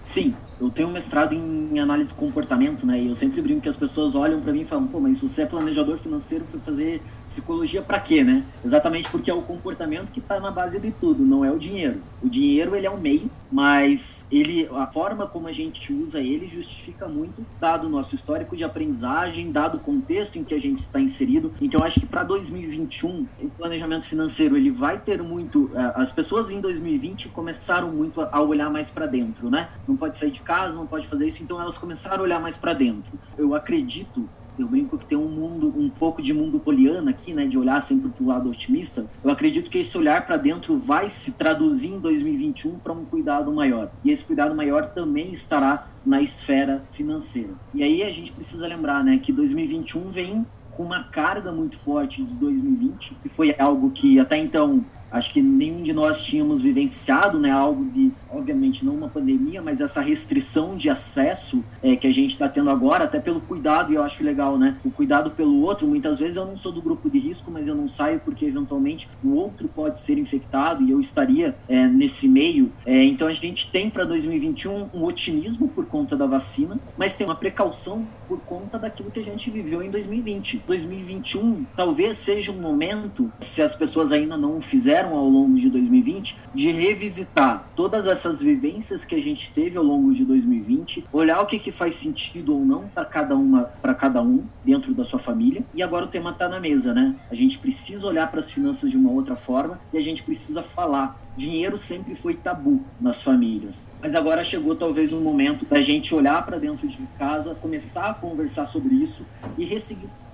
Sim, 0.02 0.34
Eu 0.58 0.70
tenho 0.70 0.88
um 0.88 0.92
mestrado 0.92 1.34
em 1.34 1.78
análise 1.78 2.10
do 2.10 2.16
comportamento, 2.16 2.86
né? 2.86 2.98
E 2.98 3.08
eu 3.08 3.14
sempre 3.14 3.42
brinco 3.42 3.60
que 3.60 3.68
as 3.68 3.76
pessoas 3.76 4.14
olham 4.14 4.40
para 4.40 4.52
mim 4.54 4.62
e 4.62 4.64
falam, 4.64 4.86
pô, 4.86 4.98
mas 4.98 5.20
você 5.20 5.42
é 5.42 5.46
planejador 5.46 5.98
financeiro, 5.98 6.46
foi 6.46 6.58
fazer 6.60 7.02
psicologia 7.28 7.82
para 7.82 8.00
quê, 8.00 8.22
né? 8.24 8.44
Exatamente 8.64 9.08
porque 9.10 9.30
é 9.30 9.34
o 9.34 9.42
comportamento 9.42 10.12
que 10.12 10.20
está 10.20 10.40
na 10.40 10.50
base 10.50 10.78
de 10.78 10.90
tudo, 10.90 11.24
não 11.24 11.44
é 11.44 11.50
o 11.50 11.58
dinheiro. 11.58 12.00
O 12.22 12.28
dinheiro 12.28 12.74
ele 12.74 12.86
é 12.86 12.90
um 12.90 12.98
meio, 12.98 13.30
mas 13.50 14.26
ele 14.30 14.68
a 14.74 14.86
forma 14.86 15.26
como 15.26 15.46
a 15.46 15.52
gente 15.52 15.92
usa 15.92 16.20
ele 16.20 16.48
justifica 16.48 17.06
muito 17.08 17.44
dado 17.60 17.86
o 17.86 17.90
nosso 17.90 18.14
histórico 18.14 18.56
de 18.56 18.64
aprendizagem, 18.64 19.50
dado 19.50 19.76
o 19.76 19.80
contexto 19.80 20.36
em 20.38 20.44
que 20.44 20.54
a 20.54 20.60
gente 20.60 20.80
está 20.80 21.00
inserido. 21.00 21.52
Então 21.60 21.82
acho 21.82 22.00
que 22.00 22.06
para 22.06 22.22
2021 22.22 23.26
o 23.40 23.48
planejamento 23.50 24.06
financeiro 24.06 24.56
ele 24.56 24.70
vai 24.70 24.98
ter 24.98 25.22
muito 25.22 25.70
é, 25.74 25.92
as 25.96 26.12
pessoas 26.12 26.50
em 26.50 26.60
2020 26.60 27.28
começaram 27.28 27.90
muito 27.92 28.20
a 28.20 28.40
olhar 28.40 28.70
mais 28.70 28.90
para 28.90 29.06
dentro, 29.06 29.50
né? 29.50 29.68
Não 29.86 29.96
pode 29.96 30.16
sair 30.16 30.30
de 30.30 30.40
casa, 30.40 30.74
não 30.74 30.86
pode 30.86 31.06
fazer 31.06 31.26
isso, 31.26 31.42
então 31.42 31.60
elas 31.60 31.78
começaram 31.78 32.20
a 32.20 32.22
olhar 32.22 32.40
mais 32.40 32.56
para 32.56 32.72
dentro. 32.72 33.18
Eu 33.36 33.54
acredito 33.54 34.28
eu 34.58 34.68
brinco 34.68 34.98
que 34.98 35.06
tem 35.06 35.16
um 35.16 35.28
mundo, 35.28 35.72
um 35.76 35.88
pouco 35.88 36.22
de 36.22 36.32
mundo 36.32 36.58
poliana 36.58 37.10
aqui, 37.10 37.32
né, 37.32 37.46
de 37.46 37.58
olhar 37.58 37.80
sempre 37.80 38.08
para 38.10 38.24
o 38.24 38.26
lado 38.26 38.50
otimista. 38.50 39.06
Eu 39.22 39.30
acredito 39.30 39.70
que 39.70 39.78
esse 39.78 39.96
olhar 39.96 40.26
para 40.26 40.36
dentro 40.36 40.76
vai 40.76 41.10
se 41.10 41.32
traduzir 41.32 41.92
em 41.92 41.98
2021 41.98 42.78
para 42.78 42.92
um 42.92 43.04
cuidado 43.04 43.52
maior. 43.52 43.90
E 44.04 44.10
esse 44.10 44.24
cuidado 44.24 44.54
maior 44.54 44.86
também 44.86 45.32
estará 45.32 45.88
na 46.04 46.22
esfera 46.22 46.84
financeira. 46.92 47.54
E 47.74 47.82
aí 47.82 48.02
a 48.02 48.10
gente 48.10 48.32
precisa 48.32 48.66
lembrar, 48.66 49.04
né, 49.04 49.18
que 49.18 49.32
2021 49.32 50.08
vem 50.10 50.46
com 50.70 50.84
uma 50.84 51.04
carga 51.04 51.52
muito 51.52 51.78
forte 51.78 52.22
de 52.22 52.36
2020, 52.36 53.16
que 53.22 53.28
foi 53.30 53.54
algo 53.58 53.90
que 53.90 54.20
até 54.20 54.36
então 54.36 54.84
acho 55.16 55.32
que 55.32 55.42
nenhum 55.42 55.82
de 55.82 55.92
nós 55.92 56.24
tínhamos 56.24 56.60
vivenciado, 56.60 57.38
né, 57.38 57.50
algo 57.50 57.84
de, 57.86 58.12
obviamente, 58.30 58.84
não 58.84 58.94
uma 58.94 59.08
pandemia, 59.08 59.62
mas 59.62 59.80
essa 59.80 60.00
restrição 60.00 60.76
de 60.76 60.90
acesso 60.90 61.64
é, 61.82 61.96
que 61.96 62.06
a 62.06 62.12
gente 62.12 62.30
está 62.30 62.48
tendo 62.48 62.70
agora, 62.70 63.04
até 63.04 63.18
pelo 63.18 63.40
cuidado, 63.40 63.92
e 63.92 63.96
eu 63.96 64.02
acho 64.02 64.22
legal, 64.22 64.58
né, 64.58 64.78
o 64.84 64.90
cuidado 64.90 65.30
pelo 65.30 65.60
outro, 65.62 65.86
muitas 65.86 66.18
vezes 66.18 66.36
eu 66.36 66.44
não 66.44 66.56
sou 66.56 66.72
do 66.72 66.82
grupo 66.82 67.10
de 67.10 67.18
risco, 67.18 67.50
mas 67.50 67.68
eu 67.68 67.74
não 67.74 67.88
saio 67.88 68.20
porque, 68.20 68.44
eventualmente, 68.44 69.08
o 69.24 69.34
outro 69.34 69.68
pode 69.68 69.98
ser 69.98 70.18
infectado 70.18 70.82
e 70.82 70.90
eu 70.90 71.00
estaria 71.00 71.56
é, 71.68 71.86
nesse 71.86 72.28
meio, 72.28 72.72
é, 72.84 73.02
então 73.04 73.28
a 73.28 73.32
gente 73.32 73.70
tem 73.70 73.90
para 73.90 74.04
2021 74.04 74.90
um 74.92 75.04
otimismo 75.04 75.68
por 75.68 75.86
conta 75.86 76.16
da 76.16 76.26
vacina, 76.26 76.78
mas 76.96 77.16
tem 77.16 77.26
uma 77.26 77.36
precaução 77.36 78.06
por 78.26 78.40
conta 78.40 78.78
daquilo 78.78 79.10
que 79.10 79.20
a 79.20 79.24
gente 79.24 79.50
viveu 79.50 79.82
em 79.82 79.90
2020. 79.90 80.64
2021 80.66 81.64
talvez 81.76 82.18
seja 82.18 82.52
um 82.52 82.60
momento, 82.60 83.32
se 83.40 83.62
as 83.62 83.74
pessoas 83.74 84.12
ainda 84.12 84.36
não 84.36 84.60
fizeram, 84.60 85.16
ao 85.16 85.28
longo 85.28 85.54
de 85.54 85.70
2020 85.70 86.38
de 86.54 86.70
revisitar 86.70 87.70
todas 87.74 88.06
essas 88.06 88.40
vivências 88.40 89.04
que 89.04 89.14
a 89.14 89.20
gente 89.20 89.52
teve 89.52 89.76
ao 89.76 89.84
longo 89.84 90.12
de 90.12 90.24
2020, 90.24 91.06
olhar 91.12 91.40
o 91.40 91.46
que, 91.46 91.58
que 91.58 91.72
faz 91.72 91.94
sentido 91.94 92.54
ou 92.54 92.64
não 92.64 92.88
para 92.88 93.04
cada 93.04 93.36
uma, 93.36 93.64
para 93.64 93.94
cada 93.94 94.22
um 94.22 94.44
dentro 94.64 94.94
da 94.94 95.04
sua 95.04 95.18
família. 95.18 95.64
E 95.74 95.82
agora 95.82 96.04
o 96.04 96.08
tema 96.08 96.30
está 96.30 96.48
na 96.48 96.60
mesa, 96.60 96.94
né? 96.94 97.14
A 97.30 97.34
gente 97.34 97.58
precisa 97.58 98.06
olhar 98.06 98.30
para 98.30 98.40
as 98.40 98.50
finanças 98.50 98.90
de 98.90 98.96
uma 98.96 99.10
outra 99.10 99.36
forma 99.36 99.80
e 99.92 99.98
a 99.98 100.02
gente 100.02 100.22
precisa 100.22 100.62
falar 100.62 101.25
dinheiro 101.36 101.76
sempre 101.76 102.14
foi 102.14 102.34
tabu 102.34 102.80
nas 103.00 103.22
famílias. 103.22 103.88
Mas 104.00 104.14
agora 104.14 104.42
chegou 104.42 104.74
talvez 104.74 105.12
um 105.12 105.20
momento 105.20 105.64
da 105.66 105.80
gente 105.80 106.14
olhar 106.14 106.44
para 106.44 106.58
dentro 106.58 106.86
de 106.88 107.06
casa, 107.18 107.54
começar 107.54 108.10
a 108.10 108.14
conversar 108.14 108.66
sobre 108.66 108.94
isso 108.94 109.26
e 109.58 109.64
ressignificar 109.64 110.26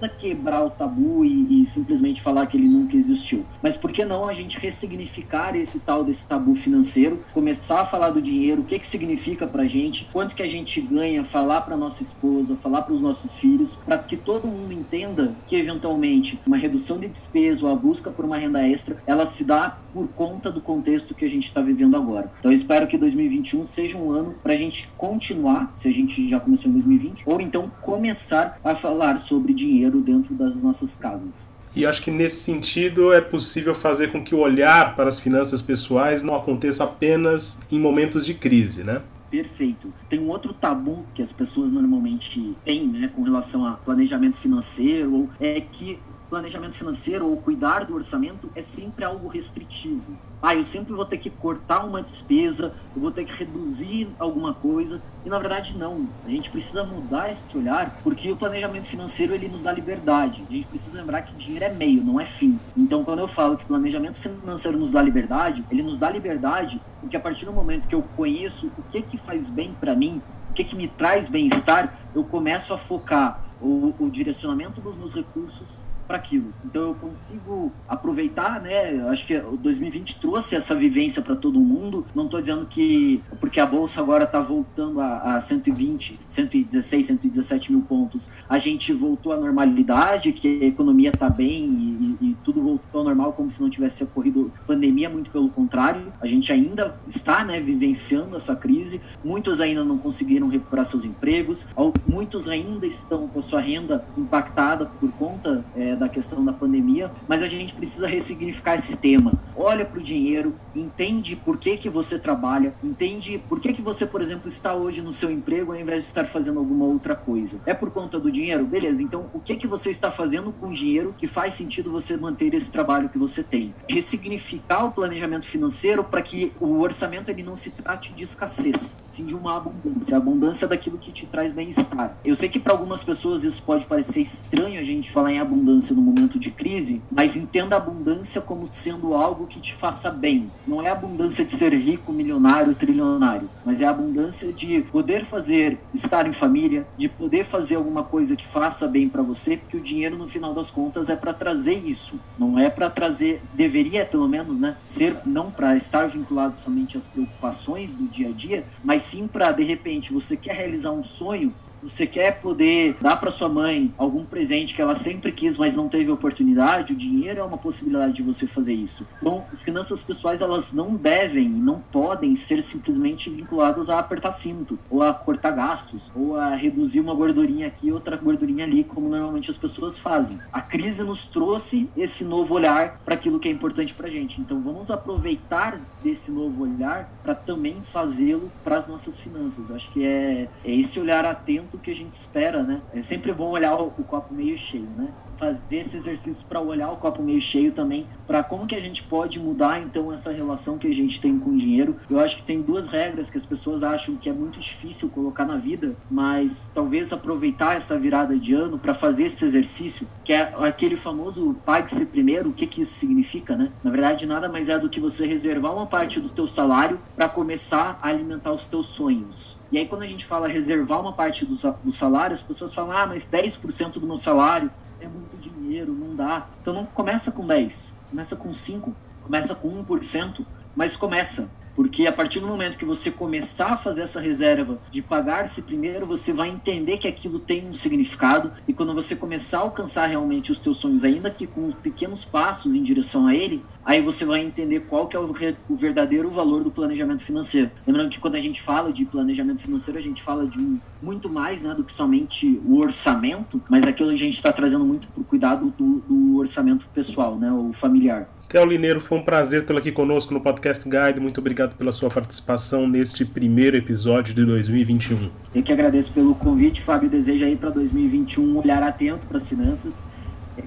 não 0.00 0.08
quebrar 0.08 0.64
o 0.64 0.70
tabu 0.70 1.24
e, 1.24 1.62
e, 1.62 1.66
simplesmente 1.66 2.20
falar 2.20 2.46
que 2.46 2.56
ele 2.56 2.68
nunca 2.68 2.96
existiu. 2.96 3.44
Mas 3.62 3.76
por 3.76 3.90
que 3.90 4.04
não 4.04 4.28
a 4.28 4.32
gente 4.32 4.58
ressignificar 4.58 5.56
esse 5.56 5.80
tal 5.80 6.04
desse 6.04 6.26
tabu 6.26 6.54
financeiro, 6.54 7.24
começar 7.32 7.80
a 7.80 7.84
falar 7.84 8.10
do 8.10 8.20
dinheiro, 8.20 8.62
o 8.62 8.64
que 8.64 8.78
que 8.78 8.86
significa 8.86 9.46
pra 9.46 9.66
gente, 9.66 10.08
quanto 10.12 10.34
que 10.34 10.42
a 10.42 10.48
gente 10.48 10.80
ganha, 10.80 11.24
falar 11.24 11.62
para 11.62 11.76
nossa 11.76 12.02
esposa, 12.02 12.56
falar 12.56 12.82
para 12.82 12.94
os 12.94 13.00
nossos 13.00 13.38
filhos, 13.38 13.76
para 13.76 13.98
que 13.98 14.16
todo 14.16 14.46
mundo 14.46 14.72
entenda 14.72 15.34
que 15.46 15.56
eventualmente 15.56 16.40
uma 16.46 16.56
redução 16.56 16.98
de 16.98 17.08
despesa 17.08 17.66
ou 17.66 17.72
a 17.72 17.76
busca 17.76 18.10
por 18.10 18.24
uma 18.24 18.36
renda 18.36 18.66
extra, 18.66 19.02
ela 19.06 19.26
se 19.26 19.44
dá 19.44 19.78
por 19.92 20.08
conta 20.08 20.50
do 20.50 20.60
contexto 20.60 21.14
que 21.14 21.24
a 21.24 21.30
gente 21.30 21.44
está 21.44 21.60
vivendo 21.60 21.96
agora. 21.96 22.30
Então 22.38 22.50
eu 22.50 22.54
espero 22.54 22.86
que 22.86 22.98
2021 22.98 23.64
seja 23.64 23.98
um 23.98 24.10
ano 24.10 24.34
para 24.42 24.52
a 24.52 24.56
gente 24.56 24.88
continuar, 24.96 25.70
se 25.74 25.88
a 25.88 25.92
gente 25.92 26.28
já 26.28 26.40
começou 26.40 26.70
em 26.70 26.74
2020, 26.74 27.24
ou 27.26 27.40
então 27.40 27.70
começar 27.80 28.58
a 28.62 28.74
falar 28.74 29.18
sobre 29.18 29.52
dinheiro 29.52 30.00
dentro 30.00 30.34
das 30.34 30.62
nossas 30.62 30.96
casas. 30.96 31.52
E 31.74 31.86
acho 31.86 32.02
que 32.02 32.10
nesse 32.10 32.42
sentido 32.42 33.12
é 33.12 33.20
possível 33.20 33.74
fazer 33.74 34.10
com 34.10 34.22
que 34.22 34.34
o 34.34 34.38
olhar 34.38 34.96
para 34.96 35.08
as 35.08 35.20
finanças 35.20 35.62
pessoais 35.62 36.22
não 36.22 36.34
aconteça 36.34 36.82
apenas 36.82 37.60
em 37.70 37.78
momentos 37.78 38.26
de 38.26 38.34
crise, 38.34 38.82
né? 38.82 39.02
Perfeito. 39.30 39.92
Tem 40.08 40.18
um 40.18 40.28
outro 40.28 40.52
tabu 40.52 41.06
que 41.14 41.22
as 41.22 41.30
pessoas 41.30 41.70
normalmente 41.70 42.56
têm, 42.64 42.88
né, 42.88 43.08
com 43.14 43.22
relação 43.22 43.64
a 43.64 43.74
planejamento 43.74 44.36
financeiro, 44.36 45.30
é 45.38 45.60
que 45.60 46.00
planejamento 46.30 46.76
financeiro 46.76 47.28
ou 47.28 47.36
cuidar 47.36 47.84
do 47.84 47.94
orçamento 47.94 48.48
é 48.54 48.62
sempre 48.62 49.04
algo 49.04 49.26
restritivo. 49.26 50.16
Ah, 50.40 50.54
eu 50.54 50.64
sempre 50.64 50.94
vou 50.94 51.04
ter 51.04 51.18
que 51.18 51.28
cortar 51.28 51.84
uma 51.84 52.00
despesa, 52.00 52.74
eu 52.94 53.02
vou 53.02 53.10
ter 53.10 53.24
que 53.24 53.34
reduzir 53.34 54.08
alguma 54.18 54.54
coisa. 54.54 55.02
E 55.26 55.28
na 55.28 55.38
verdade 55.38 55.76
não. 55.76 56.08
A 56.24 56.30
gente 56.30 56.48
precisa 56.48 56.84
mudar 56.84 57.30
esse 57.30 57.58
olhar, 57.58 57.98
porque 58.02 58.30
o 58.30 58.36
planejamento 58.36 58.86
financeiro 58.86 59.34
ele 59.34 59.48
nos 59.48 59.62
dá 59.62 59.72
liberdade. 59.72 60.46
A 60.48 60.52
gente 60.52 60.68
precisa 60.68 60.98
lembrar 60.98 61.22
que 61.22 61.34
dinheiro 61.34 61.64
é 61.64 61.74
meio, 61.74 62.02
não 62.02 62.18
é 62.18 62.24
fim. 62.24 62.58
Então, 62.74 63.04
quando 63.04 63.18
eu 63.18 63.28
falo 63.28 63.58
que 63.58 63.66
planejamento 63.66 64.18
financeiro 64.18 64.78
nos 64.78 64.92
dá 64.92 65.02
liberdade, 65.02 65.66
ele 65.70 65.82
nos 65.82 65.98
dá 65.98 66.10
liberdade 66.10 66.80
porque 67.00 67.16
a 67.16 67.20
partir 67.20 67.44
do 67.44 67.52
momento 67.52 67.88
que 67.88 67.94
eu 67.94 68.02
conheço 68.16 68.70
o 68.78 68.82
que 68.84 69.02
que 69.02 69.16
faz 69.16 69.50
bem 69.50 69.74
para 69.78 69.96
mim, 69.96 70.22
o 70.50 70.52
que 70.54 70.62
que 70.62 70.76
me 70.76 70.86
traz 70.86 71.28
bem-estar, 71.28 71.98
eu 72.14 72.22
começo 72.22 72.72
a 72.72 72.78
focar 72.78 73.44
o, 73.60 73.94
o 73.98 74.10
direcionamento 74.10 74.80
dos 74.80 74.96
meus 74.96 75.14
recursos 75.14 75.89
para 76.10 76.16
aquilo. 76.16 76.52
Então 76.64 76.88
eu 76.88 76.94
consigo 76.96 77.70
aproveitar, 77.88 78.60
né? 78.60 78.96
Eu 78.96 79.08
acho 79.10 79.24
que 79.24 79.36
o 79.36 79.56
2020 79.56 80.20
trouxe 80.20 80.56
essa 80.56 80.74
vivência 80.74 81.22
para 81.22 81.36
todo 81.36 81.60
mundo. 81.60 82.04
Não 82.16 82.24
estou 82.24 82.40
dizendo 82.40 82.66
que 82.66 83.22
porque 83.38 83.60
a 83.60 83.66
bolsa 83.66 84.00
agora 84.00 84.24
está 84.24 84.40
voltando 84.40 85.00
a, 85.00 85.36
a 85.36 85.40
120, 85.40 86.18
116, 86.26 87.06
117 87.06 87.70
mil 87.70 87.82
pontos, 87.82 88.32
a 88.48 88.58
gente 88.58 88.92
voltou 88.92 89.32
à 89.32 89.36
normalidade, 89.36 90.32
que 90.32 90.64
a 90.64 90.66
economia 90.66 91.10
está 91.10 91.30
bem 91.30 92.16
e, 92.20 92.30
e, 92.30 92.36
tudo 92.42 92.60
voltou 92.60 92.98
ao 92.98 93.04
normal 93.04 93.32
como 93.32 93.48
se 93.48 93.62
não 93.62 93.70
tivesse 93.70 94.02
ocorrido 94.02 94.52
pandemia. 94.66 95.08
Muito 95.08 95.30
pelo 95.30 95.48
contrário, 95.48 96.12
a 96.20 96.26
gente 96.26 96.52
ainda 96.52 96.96
está, 97.06 97.44
né, 97.44 97.60
vivenciando 97.60 98.34
essa 98.34 98.56
crise. 98.56 99.00
Muitos 99.22 99.60
ainda 99.60 99.84
não 99.84 99.96
conseguiram 99.96 100.48
recuperar 100.48 100.84
seus 100.84 101.04
empregos, 101.04 101.68
muitos 102.04 102.48
ainda 102.48 102.84
estão 102.84 103.28
com 103.28 103.38
a 103.38 103.42
sua 103.42 103.60
renda 103.60 104.04
impactada 104.18 104.86
por 104.86 105.12
conta 105.12 105.64
é, 105.76 105.99
da 106.00 106.08
questão 106.08 106.44
da 106.44 106.52
pandemia, 106.52 107.12
mas 107.28 107.42
a 107.42 107.46
gente 107.46 107.74
precisa 107.74 108.08
ressignificar 108.08 108.74
esse 108.74 108.96
tema. 108.96 109.32
Olha 109.54 109.84
para 109.84 109.98
o 109.98 110.02
dinheiro, 110.02 110.56
entende 110.74 111.36
por 111.36 111.58
que, 111.58 111.76
que 111.76 111.88
você 111.88 112.18
trabalha, 112.18 112.74
entende 112.82 113.38
por 113.48 113.60
que, 113.60 113.72
que 113.72 113.82
você, 113.82 114.06
por 114.06 114.22
exemplo, 114.22 114.48
está 114.48 114.74
hoje 114.74 115.02
no 115.02 115.12
seu 115.12 115.30
emprego 115.30 115.72
ao 115.72 115.78
invés 115.78 116.02
de 116.02 116.08
estar 116.08 116.26
fazendo 116.26 116.58
alguma 116.58 116.86
outra 116.86 117.14
coisa. 117.14 117.60
É 117.66 117.74
por 117.74 117.90
conta 117.90 118.18
do 118.18 118.32
dinheiro? 118.32 118.64
Beleza, 118.64 119.02
então 119.02 119.30
o 119.34 119.38
que, 119.38 119.54
que 119.56 119.66
você 119.66 119.90
está 119.90 120.10
fazendo 120.10 120.52
com 120.52 120.70
o 120.70 120.72
dinheiro 120.72 121.14
que 121.16 121.26
faz 121.26 121.54
sentido 121.54 121.90
você 121.90 122.16
manter 122.16 122.54
esse 122.54 122.72
trabalho 122.72 123.10
que 123.10 123.18
você 123.18 123.42
tem? 123.42 123.74
Ressignificar 123.88 124.86
o 124.86 124.92
planejamento 124.92 125.46
financeiro 125.46 126.02
para 126.02 126.22
que 126.22 126.52
o 126.58 126.80
orçamento 126.80 127.28
ele 127.28 127.42
não 127.42 127.54
se 127.54 127.70
trate 127.70 128.14
de 128.14 128.24
escassez, 128.24 129.02
sim 129.06 129.26
de 129.26 129.34
uma 129.34 129.56
abundância, 129.56 130.16
a 130.16 130.18
abundância 130.18 130.66
daquilo 130.66 130.96
que 130.96 131.12
te 131.12 131.26
traz 131.26 131.52
bem-estar. 131.52 132.16
Eu 132.24 132.34
sei 132.34 132.48
que 132.48 132.58
para 132.58 132.72
algumas 132.72 133.04
pessoas 133.04 133.44
isso 133.44 133.62
pode 133.62 133.86
parecer 133.86 134.22
estranho 134.22 134.80
a 134.80 134.82
gente 134.82 135.10
falar 135.10 135.32
em 135.32 135.38
abundância 135.38 135.89
abundância 135.90 135.94
no 135.94 136.02
momento 136.02 136.38
de 136.38 136.50
crise, 136.50 137.02
mas 137.10 137.36
entenda 137.36 137.74
a 137.74 137.78
abundância 137.78 138.40
como 138.40 138.66
sendo 138.70 139.14
algo 139.14 139.46
que 139.46 139.60
te 139.60 139.74
faça 139.74 140.10
bem. 140.10 140.50
Não 140.66 140.82
é 140.82 140.88
a 140.88 140.92
abundância 140.92 141.44
de 141.44 141.52
ser 141.52 141.72
rico, 141.72 142.12
milionário, 142.12 142.74
trilionário, 142.74 143.50
mas 143.64 143.82
é 143.82 143.86
a 143.86 143.90
abundância 143.90 144.52
de 144.52 144.82
poder 144.82 145.24
fazer, 145.24 145.78
estar 145.92 146.26
em 146.26 146.32
família, 146.32 146.86
de 146.96 147.08
poder 147.08 147.44
fazer 147.44 147.76
alguma 147.76 148.02
coisa 148.02 148.36
que 148.36 148.46
faça 148.46 148.86
bem 148.86 149.08
para 149.08 149.22
você, 149.22 149.56
porque 149.56 149.76
o 149.76 149.80
dinheiro 149.80 150.16
no 150.16 150.28
final 150.28 150.54
das 150.54 150.70
contas 150.70 151.08
é 151.08 151.16
para 151.16 151.32
trazer 151.32 151.74
isso, 151.74 152.20
não 152.38 152.58
é 152.58 152.70
para 152.70 152.88
trazer, 152.88 153.42
deveria 153.54 154.04
pelo 154.04 154.28
menos, 154.28 154.60
né, 154.60 154.76
ser 154.84 155.16
não 155.26 155.50
para 155.50 155.76
estar 155.76 156.06
vinculado 156.06 156.58
somente 156.58 156.96
às 156.96 157.06
preocupações 157.06 157.94
do 157.94 158.06
dia 158.06 158.28
a 158.28 158.32
dia, 158.32 158.64
mas 158.82 159.02
sim 159.02 159.26
para 159.26 159.52
de 159.52 159.62
repente 159.62 160.12
você 160.12 160.36
quer 160.36 160.54
realizar 160.54 160.92
um 160.92 161.04
sonho 161.04 161.54
Você 161.82 162.06
quer 162.06 162.40
poder 162.40 162.96
dar 163.00 163.16
para 163.16 163.30
sua 163.30 163.48
mãe 163.48 163.92
algum 163.96 164.24
presente 164.24 164.74
que 164.74 164.82
ela 164.82 164.94
sempre 164.94 165.32
quis, 165.32 165.56
mas 165.56 165.76
não 165.76 165.88
teve 165.88 166.10
oportunidade? 166.10 166.92
O 166.92 166.96
dinheiro 166.96 167.40
é 167.40 167.42
uma 167.42 167.56
possibilidade 167.56 168.14
de 168.14 168.22
você 168.22 168.46
fazer 168.46 168.74
isso. 168.74 169.08
Então, 169.18 169.44
finanças 169.56 170.04
pessoais 170.04 170.42
elas 170.42 170.72
não 170.72 170.94
devem, 170.94 171.48
não 171.48 171.80
podem 171.80 172.34
ser 172.34 172.62
simplesmente 172.62 173.30
vinculadas 173.30 173.88
a 173.88 173.98
apertar 173.98 174.30
cinto, 174.30 174.78
ou 174.90 175.02
a 175.02 175.14
cortar 175.14 175.52
gastos, 175.52 176.12
ou 176.14 176.36
a 176.36 176.54
reduzir 176.54 177.00
uma 177.00 177.14
gordurinha 177.14 177.66
aqui 177.66 177.90
outra 177.90 178.16
gordurinha 178.16 178.64
ali, 178.64 178.84
como 178.84 179.08
normalmente 179.08 179.50
as 179.50 179.56
pessoas 179.56 179.98
fazem. 179.98 180.38
A 180.52 180.60
crise 180.60 181.02
nos 181.02 181.26
trouxe 181.26 181.88
esse 181.96 182.24
novo 182.24 182.54
olhar 182.54 183.00
para 183.04 183.14
aquilo 183.14 183.40
que 183.40 183.48
é 183.48 183.52
importante 183.52 183.94
para 183.94 184.08
gente. 184.08 184.40
Então, 184.40 184.60
vamos 184.60 184.90
aproveitar 184.90 185.80
desse 186.02 186.30
novo 186.30 186.64
olhar 186.64 187.10
para 187.22 187.34
também 187.34 187.80
fazê-lo 187.82 188.52
para 188.62 188.76
as 188.76 188.86
nossas 188.86 189.18
finanças. 189.18 189.70
Eu 189.70 189.76
acho 189.76 189.90
que 189.90 190.04
é, 190.04 190.48
é 190.64 190.74
esse 190.74 191.00
olhar 191.00 191.24
atento 191.24 191.69
que 191.78 191.90
a 191.90 191.94
gente 191.94 192.12
espera, 192.12 192.62
né? 192.62 192.80
É 192.92 193.02
sempre 193.02 193.32
bom 193.32 193.50
olhar 193.50 193.74
o, 193.74 193.92
o 193.98 194.04
copo 194.04 194.32
meio 194.34 194.56
cheio, 194.56 194.88
né? 194.96 195.08
fazer 195.40 195.78
esse 195.78 195.96
exercício 195.96 196.46
para 196.46 196.60
olhar 196.60 196.92
o 196.92 196.98
copo 196.98 197.22
meio 197.22 197.40
cheio 197.40 197.72
também, 197.72 198.06
para 198.26 198.44
como 198.44 198.66
que 198.66 198.74
a 198.74 198.80
gente 198.80 199.02
pode 199.02 199.40
mudar 199.40 199.80
então 199.80 200.12
essa 200.12 200.30
relação 200.30 200.76
que 200.76 200.86
a 200.86 200.92
gente 200.92 201.18
tem 201.18 201.38
com 201.38 201.50
o 201.50 201.56
dinheiro. 201.56 201.96
Eu 202.10 202.20
acho 202.20 202.36
que 202.36 202.42
tem 202.42 202.60
duas 202.60 202.86
regras 202.86 203.30
que 203.30 203.38
as 203.38 203.46
pessoas 203.46 203.82
acham 203.82 204.16
que 204.16 204.28
é 204.28 204.34
muito 204.34 204.60
difícil 204.60 205.08
colocar 205.08 205.46
na 205.46 205.56
vida, 205.56 205.96
mas 206.10 206.70
talvez 206.74 207.10
aproveitar 207.10 207.74
essa 207.74 207.98
virada 207.98 208.38
de 208.38 208.52
ano 208.52 208.78
para 208.78 208.92
fazer 208.92 209.24
esse 209.24 209.42
exercício, 209.42 210.06
que 210.22 210.34
é 210.34 210.52
aquele 210.58 210.94
famoso 210.94 211.56
pague-se 211.64 212.04
primeiro, 212.06 212.50
o 212.50 212.52
que 212.52 212.66
que 212.66 212.82
isso 212.82 212.92
significa, 212.92 213.56
né? 213.56 213.72
Na 213.82 213.90
verdade, 213.90 214.26
nada 214.26 214.46
mais 214.46 214.68
é 214.68 214.78
do 214.78 214.90
que 214.90 215.00
você 215.00 215.26
reservar 215.26 215.72
uma 215.72 215.86
parte 215.86 216.20
do 216.20 216.28
teu 216.28 216.46
salário 216.46 217.00
para 217.16 217.30
começar 217.30 217.98
a 218.02 218.08
alimentar 218.08 218.52
os 218.52 218.66
teus 218.66 218.88
sonhos. 218.88 219.59
E 219.72 219.78
aí, 219.78 219.86
quando 219.86 220.02
a 220.02 220.06
gente 220.06 220.24
fala 220.24 220.48
reservar 220.48 221.00
uma 221.00 221.12
parte 221.12 221.46
do, 221.46 221.54
do 221.84 221.90
salário, 221.90 222.32
as 222.32 222.42
pessoas 222.42 222.74
falam, 222.74 222.96
ah, 222.96 223.06
mas 223.06 223.28
10% 223.30 223.94
do 223.94 224.06
meu 224.06 224.16
salário 224.16 224.70
é 225.00 225.06
muito 225.06 225.36
dinheiro, 225.36 225.92
não 225.92 226.14
dá. 226.14 226.48
Então 226.60 226.74
não 226.74 226.84
começa 226.84 227.30
com 227.30 227.46
10, 227.46 227.94
começa 228.10 228.36
com 228.36 228.52
5, 228.52 228.94
começa 229.22 229.54
com 229.54 229.84
1%, 229.84 230.44
mas 230.74 230.96
começa. 230.96 231.52
Porque 231.74 232.06
a 232.06 232.12
partir 232.12 232.40
do 232.40 232.46
momento 232.46 232.78
que 232.78 232.84
você 232.84 233.10
começar 233.10 233.72
a 233.72 233.76
fazer 233.76 234.02
essa 234.02 234.20
reserva 234.20 234.78
de 234.90 235.02
pagar-se 235.02 235.62
primeiro, 235.62 236.06
você 236.06 236.32
vai 236.32 236.48
entender 236.48 236.98
que 236.98 237.08
aquilo 237.08 237.38
tem 237.38 237.66
um 237.66 237.72
significado. 237.72 238.52
E 238.66 238.72
quando 238.72 238.94
você 238.94 239.16
começar 239.16 239.58
a 239.58 239.62
alcançar 239.62 240.06
realmente 240.06 240.52
os 240.52 240.58
teus 240.58 240.76
sonhos, 240.76 241.04
ainda 241.04 241.30
que 241.30 241.46
com 241.46 241.70
pequenos 241.72 242.24
passos 242.24 242.74
em 242.74 242.82
direção 242.82 243.26
a 243.26 243.34
ele, 243.34 243.64
aí 243.84 244.00
você 244.00 244.24
vai 244.24 244.40
entender 244.40 244.80
qual 244.80 245.08
que 245.08 245.16
é 245.16 245.20
o, 245.20 245.32
o 245.68 245.76
verdadeiro 245.76 246.30
valor 246.30 246.62
do 246.62 246.70
planejamento 246.70 247.22
financeiro. 247.22 247.70
Lembrando 247.86 248.10
que 248.10 248.20
quando 248.20 248.34
a 248.34 248.40
gente 248.40 248.60
fala 248.60 248.92
de 248.92 249.04
planejamento 249.04 249.62
financeiro, 249.62 249.98
a 249.98 250.02
gente 250.02 250.22
fala 250.22 250.46
de 250.46 250.58
um, 250.58 250.78
muito 251.02 251.28
mais 251.28 251.64
né, 251.64 251.74
do 251.74 251.84
que 251.84 251.92
somente 251.92 252.60
o 252.64 252.78
orçamento, 252.78 253.62
mas 253.68 253.86
aquilo 253.86 254.10
a 254.10 254.16
gente 254.16 254.34
está 254.34 254.52
trazendo 254.52 254.84
muito 254.84 255.08
para 255.08 255.20
o 255.20 255.24
cuidado 255.24 255.72
do, 255.76 256.00
do 256.00 256.38
orçamento 256.38 256.86
pessoal, 256.92 257.36
né, 257.36 257.50
o 257.50 257.72
familiar. 257.72 258.28
Theo 258.50 258.64
Lineiro, 258.64 259.00
foi 259.00 259.16
um 259.16 259.22
prazer 259.22 259.64
tê-lo 259.64 259.78
aqui 259.78 259.92
conosco 259.92 260.34
no 260.34 260.40
Podcast 260.40 260.82
Guide. 260.82 261.20
Muito 261.20 261.38
obrigado 261.38 261.76
pela 261.76 261.92
sua 261.92 262.10
participação 262.10 262.84
neste 262.88 263.24
primeiro 263.24 263.76
episódio 263.76 264.34
de 264.34 264.44
2021. 264.44 265.30
Eu 265.54 265.62
que 265.62 265.72
agradeço 265.72 266.12
pelo 266.12 266.34
convite, 266.34 266.82
Fábio. 266.82 267.08
Desejo 267.08 267.44
aí 267.44 267.54
para 267.54 267.70
2021 267.70 268.42
um 268.42 268.58
olhar 268.58 268.82
atento 268.82 269.28
para 269.28 269.36
as 269.36 269.46
finanças 269.46 270.04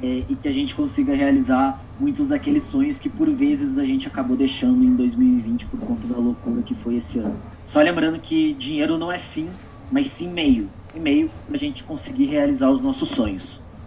é, 0.01 0.23
e 0.29 0.33
que 0.41 0.47
a 0.47 0.51
gente 0.53 0.73
consiga 0.73 1.13
realizar 1.13 1.83
muitos 1.99 2.29
daqueles 2.29 2.63
sonhos 2.63 3.01
que 3.01 3.09
por 3.09 3.29
vezes 3.29 3.77
a 3.77 3.83
gente 3.83 4.07
acabou 4.07 4.37
deixando 4.37 4.81
em 4.81 4.95
2020 4.95 5.65
por 5.65 5.81
conta 5.81 6.07
da 6.07 6.15
loucura 6.15 6.61
que 6.61 6.73
foi 6.73 6.95
esse 6.95 7.19
ano. 7.19 7.37
Só 7.65 7.81
lembrando 7.81 8.17
que 8.17 8.53
dinheiro 8.53 8.97
não 8.97 9.11
é 9.11 9.19
fim, 9.19 9.49
mas 9.91 10.07
sim 10.07 10.31
meio 10.31 10.69
e 10.95 11.01
meio 11.01 11.29
para 11.45 11.55
a 11.55 11.59
gente 11.59 11.83
conseguir 11.83 12.27
realizar 12.27 12.69
os 12.71 12.81
nossos 12.81 13.09
sonhos. 13.09 13.62